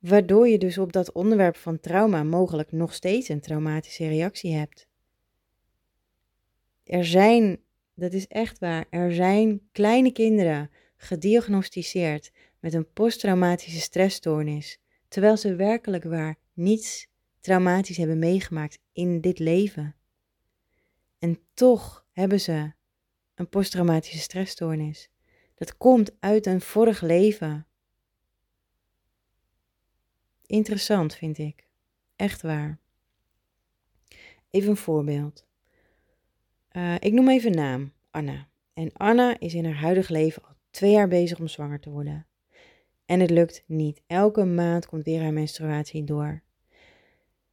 Waardoor 0.00 0.48
je 0.48 0.58
dus 0.58 0.78
op 0.78 0.92
dat 0.92 1.12
onderwerp 1.12 1.56
van 1.56 1.80
trauma 1.80 2.22
mogelijk 2.22 2.72
nog 2.72 2.94
steeds 2.94 3.28
een 3.28 3.40
traumatische 3.40 4.08
reactie 4.08 4.54
hebt. 4.54 4.88
Er 6.84 7.04
zijn, 7.04 7.60
dat 7.94 8.12
is 8.12 8.26
echt 8.26 8.58
waar, 8.58 8.86
er 8.90 9.14
zijn 9.14 9.68
kleine 9.72 10.12
kinderen 10.12 10.70
gediagnosticeerd 10.96 12.30
met 12.60 12.74
een 12.74 12.92
posttraumatische 12.92 13.80
stressstoornis, 13.80 14.78
terwijl 15.08 15.36
ze 15.36 15.54
werkelijk 15.54 16.04
waar 16.04 16.36
niets 16.52 17.08
traumatisch 17.40 17.96
hebben 17.96 18.18
meegemaakt 18.18 18.78
in 18.92 19.20
dit 19.20 19.38
leven. 19.38 19.94
En 21.18 21.38
toch 21.54 22.06
hebben 22.12 22.40
ze 22.40 22.72
een 23.34 23.48
posttraumatische 23.48 24.18
stressstoornis. 24.18 25.10
Dat 25.54 25.76
komt 25.76 26.10
uit 26.20 26.46
een 26.46 26.60
vorig 26.60 27.00
leven. 27.00 27.66
Interessant 30.50 31.14
vind 31.14 31.38
ik. 31.38 31.66
Echt 32.16 32.42
waar. 32.42 32.78
Even 34.50 34.70
een 34.70 34.76
voorbeeld. 34.76 35.46
Uh, 36.72 36.94
ik 36.98 37.12
noem 37.12 37.28
even 37.28 37.52
naam, 37.52 37.92
Anna. 38.10 38.48
En 38.74 38.92
Anna 38.92 39.38
is 39.38 39.54
in 39.54 39.64
haar 39.64 39.74
huidig 39.74 40.08
leven 40.08 40.42
al 40.42 40.54
twee 40.70 40.90
jaar 40.90 41.08
bezig 41.08 41.38
om 41.38 41.48
zwanger 41.48 41.80
te 41.80 41.90
worden. 41.90 42.26
En 43.06 43.20
het 43.20 43.30
lukt 43.30 43.64
niet. 43.66 44.02
Elke 44.06 44.44
maand 44.44 44.86
komt 44.86 45.04
weer 45.04 45.22
haar 45.22 45.32
menstruatie 45.32 46.04
door. 46.04 46.42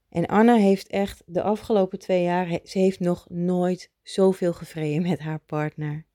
En 0.10 0.26
Anna 0.26 0.56
heeft 0.56 0.88
echt 0.88 1.24
de 1.26 1.42
afgelopen 1.42 2.00
twee 2.00 2.24
jaar, 2.24 2.60
ze 2.64 2.80
heeft 2.80 3.00
nog 3.00 3.30
nooit 3.30 3.92
zoveel 4.04 4.54
gevreden 4.54 5.02
met 5.02 5.20
haar 5.20 5.40
partner. 5.40 6.06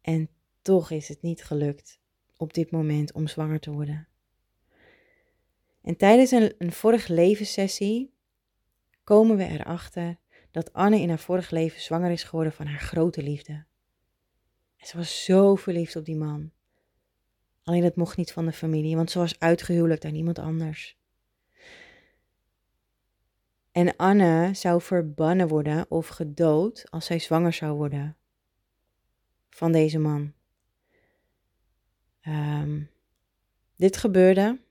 En 0.00 0.28
toch 0.62 0.90
is 0.90 1.08
het 1.08 1.22
niet 1.22 1.44
gelukt 1.44 2.00
op 2.36 2.54
dit 2.54 2.70
moment 2.70 3.12
om 3.12 3.26
zwanger 3.26 3.60
te 3.60 3.72
worden. 3.72 4.08
En 5.86 5.96
tijdens 5.96 6.30
een, 6.30 6.54
een 6.58 6.72
vorige 6.72 7.12
levenssessie 7.12 8.14
komen 9.04 9.36
we 9.36 9.44
erachter 9.44 10.18
dat 10.50 10.72
Anne 10.72 11.00
in 11.00 11.08
haar 11.08 11.18
vorig 11.18 11.50
leven 11.50 11.80
zwanger 11.80 12.10
is 12.10 12.22
geworden 12.22 12.52
van 12.52 12.66
haar 12.66 12.80
grote 12.80 13.22
liefde. 13.22 13.52
En 14.76 14.86
ze 14.86 14.96
was 14.96 15.24
zo 15.24 15.54
verliefd 15.54 15.96
op 15.96 16.04
die 16.04 16.16
man. 16.16 16.50
Alleen 17.62 17.82
dat 17.82 17.96
mocht 17.96 18.16
niet 18.16 18.32
van 18.32 18.46
de 18.46 18.52
familie, 18.52 18.96
want 18.96 19.10
ze 19.10 19.18
was 19.18 19.38
uitgehuwelijkd 19.38 20.04
aan 20.04 20.14
iemand 20.14 20.38
anders. 20.38 20.98
En 23.72 23.96
Anne 23.96 24.54
zou 24.54 24.82
verbannen 24.82 25.48
worden 25.48 25.90
of 25.90 26.08
gedood 26.08 26.90
als 26.90 27.06
zij 27.06 27.18
zwanger 27.18 27.52
zou 27.52 27.76
worden 27.76 28.16
van 29.50 29.72
deze 29.72 29.98
man. 29.98 30.32
Ehm, 32.20 32.82
dit 33.76 33.96
gebeurde, 33.96 34.64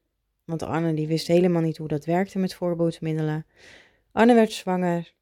want 0.45 0.63
Anne 0.63 0.93
die 0.93 1.07
wist 1.07 1.27
helemaal 1.27 1.61
niet 1.61 1.77
hoe 1.77 1.87
dat 1.87 2.05
werkte 2.05 2.39
met 2.39 2.53
voorboedsmiddelen. 2.53 3.45
Anne 4.11 4.33
werd 4.33 4.51
zwanger 4.51 5.13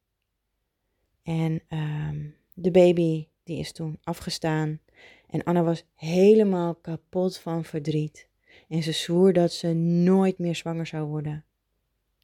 en 1.22 1.62
ehm, 1.68 2.26
de 2.54 2.70
baby 2.70 3.28
die 3.42 3.58
is 3.58 3.72
toen 3.72 3.98
afgestaan. 4.02 4.80
En 5.28 5.42
Anne 5.42 5.62
was 5.62 5.84
helemaal 5.94 6.74
kapot 6.74 7.38
van 7.38 7.64
verdriet. 7.64 8.28
En 8.68 8.82
ze 8.82 8.92
zwoer 8.92 9.32
dat 9.32 9.52
ze 9.52 9.72
nooit 9.72 10.38
meer 10.38 10.54
zwanger 10.54 10.86
zou 10.86 11.08
worden. 11.08 11.44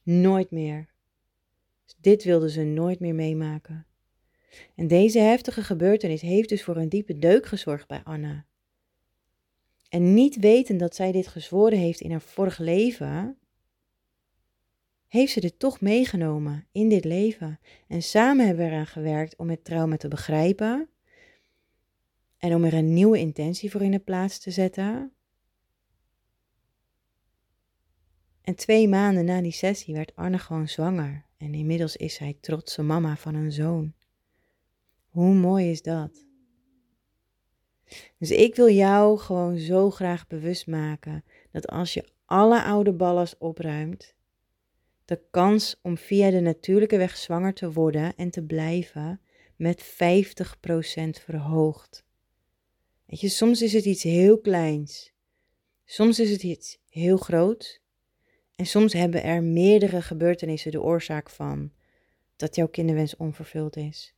Nooit 0.02 0.50
meer. 0.50 0.88
Dit 2.00 2.24
wilde 2.24 2.50
ze 2.50 2.62
nooit 2.62 3.00
meer 3.00 3.14
meemaken. 3.14 3.86
En 4.74 4.86
deze 4.86 5.18
heftige 5.18 5.62
gebeurtenis 5.62 6.20
heeft 6.20 6.48
dus 6.48 6.64
voor 6.64 6.76
een 6.76 6.88
diepe 6.88 7.18
deuk 7.18 7.46
gezorgd 7.46 7.88
bij 7.88 8.00
Anna. 8.04 8.46
En 9.90 10.14
niet 10.14 10.36
weten 10.36 10.76
dat 10.76 10.94
zij 10.94 11.12
dit 11.12 11.26
gezworen 11.26 11.78
heeft 11.78 12.00
in 12.00 12.10
haar 12.10 12.20
vorig 12.20 12.58
leven, 12.58 13.38
heeft 15.06 15.32
ze 15.32 15.40
dit 15.40 15.58
toch 15.58 15.80
meegenomen 15.80 16.66
in 16.72 16.88
dit 16.88 17.04
leven. 17.04 17.60
En 17.86 18.02
samen 18.02 18.46
hebben 18.46 18.64
we 18.64 18.70
eraan 18.70 18.86
gewerkt 18.86 19.36
om 19.36 19.50
het 19.50 19.64
trauma 19.64 19.96
te 19.96 20.08
begrijpen 20.08 20.88
en 22.38 22.54
om 22.54 22.64
er 22.64 22.74
een 22.74 22.92
nieuwe 22.92 23.18
intentie 23.18 23.70
voor 23.70 23.82
in 23.82 23.90
de 23.90 23.98
plaats 23.98 24.38
te 24.38 24.50
zetten. 24.50 25.12
En 28.42 28.54
twee 28.54 28.88
maanden 28.88 29.24
na 29.24 29.40
die 29.40 29.52
sessie 29.52 29.94
werd 29.94 30.16
Anne 30.16 30.38
gewoon 30.38 30.68
zwanger. 30.68 31.24
En 31.36 31.54
inmiddels 31.54 31.96
is 31.96 32.14
zij 32.14 32.36
trotse 32.40 32.82
mama 32.82 33.16
van 33.16 33.34
een 33.34 33.52
zoon. 33.52 33.94
Hoe 35.08 35.34
mooi 35.34 35.70
is 35.70 35.82
dat? 35.82 36.29
Dus 38.18 38.30
ik 38.30 38.54
wil 38.54 38.68
jou 38.68 39.18
gewoon 39.18 39.58
zo 39.58 39.90
graag 39.90 40.26
bewust 40.26 40.66
maken 40.66 41.24
dat 41.50 41.68
als 41.68 41.94
je 41.94 42.04
alle 42.24 42.62
oude 42.62 42.92
ballast 42.92 43.36
opruimt, 43.38 44.14
de 45.04 45.20
kans 45.30 45.78
om 45.82 45.96
via 45.96 46.30
de 46.30 46.40
natuurlijke 46.40 46.96
weg 46.96 47.16
zwanger 47.16 47.54
te 47.54 47.72
worden 47.72 48.16
en 48.16 48.30
te 48.30 48.42
blijven 48.42 49.20
met 49.56 49.84
50% 49.84 49.86
verhoogt. 51.24 52.04
Weet 53.06 53.20
je, 53.20 53.28
soms 53.28 53.62
is 53.62 53.72
het 53.72 53.84
iets 53.84 54.02
heel 54.02 54.38
kleins. 54.38 55.12
Soms 55.84 56.18
is 56.18 56.30
het 56.30 56.42
iets 56.42 56.78
heel 56.88 57.16
groots. 57.16 57.80
En 58.56 58.66
soms 58.66 58.92
hebben 58.92 59.22
er 59.22 59.42
meerdere 59.42 60.02
gebeurtenissen 60.02 60.70
de 60.70 60.82
oorzaak 60.82 61.30
van 61.30 61.72
dat 62.36 62.54
jouw 62.54 62.68
kinderwens 62.68 63.16
onvervuld 63.16 63.76
is. 63.76 64.14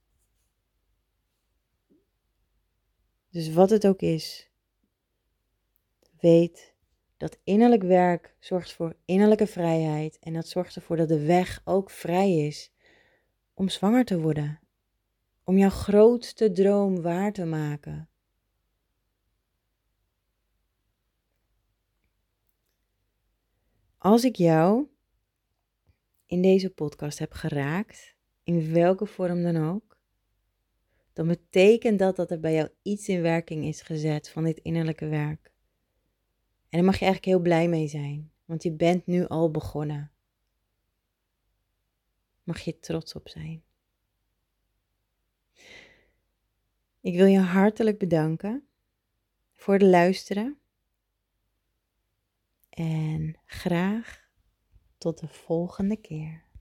Dus 3.33 3.53
wat 3.53 3.71
het 3.71 3.87
ook 3.87 4.01
is, 4.01 4.51
weet 6.21 6.75
dat 7.17 7.39
innerlijk 7.45 7.83
werk 7.83 8.37
zorgt 8.39 8.73
voor 8.73 8.97
innerlijke 9.05 9.47
vrijheid 9.47 10.19
en 10.19 10.33
dat 10.33 10.49
zorgt 10.49 10.77
ervoor 10.77 10.97
dat 10.97 11.09
de 11.09 11.25
weg 11.25 11.61
ook 11.65 11.91
vrij 11.91 12.37
is 12.37 12.73
om 13.55 13.69
zwanger 13.69 14.05
te 14.05 14.21
worden. 14.21 14.61
Om 15.45 15.59
jouw 15.59 15.71
grootste 15.71 16.53
droom 16.53 17.03
waar 17.03 17.33
te 17.33 17.45
maken. 17.45 18.09
Als 23.99 24.25
ik 24.25 24.37
jou 24.37 24.87
in 26.27 26.43
deze 26.43 26.71
podcast 26.71 27.19
heb 27.19 27.33
geraakt, 27.33 28.15
in 28.43 28.73
welke 28.73 29.07
vorm 29.07 29.43
dan 29.43 29.57
ook, 29.57 29.92
dan 31.13 31.27
betekent 31.27 31.99
dat 31.99 32.17
dat 32.17 32.31
er 32.31 32.41
bij 32.41 32.55
jou 32.55 32.69
iets 32.83 33.09
in 33.09 33.23
werking 33.23 33.65
is 33.65 33.83
gezet 33.83 34.29
van 34.29 34.45
dit 34.45 34.59
innerlijke 34.59 35.07
werk. 35.09 35.53
En 36.69 36.79
daar 36.79 36.85
mag 36.85 36.99
je 36.99 37.05
eigenlijk 37.05 37.35
heel 37.35 37.43
blij 37.43 37.69
mee 37.69 37.89
zijn, 37.89 38.33
want 38.45 38.63
je 38.63 38.73
bent 38.73 39.07
nu 39.07 39.27
al 39.27 39.51
begonnen. 39.51 40.11
Mag 42.43 42.61
je 42.61 42.79
trots 42.79 43.15
op 43.15 43.29
zijn. 43.29 43.63
Ik 47.01 47.17
wil 47.17 47.27
je 47.27 47.39
hartelijk 47.39 47.99
bedanken 47.99 48.67
voor 49.53 49.75
het 49.75 49.83
luisteren 49.83 50.59
en 52.71 53.39
graag 53.45 54.29
tot 54.99 55.19
de 55.19 55.29
volgende 55.29 55.97
keer. 55.97 56.52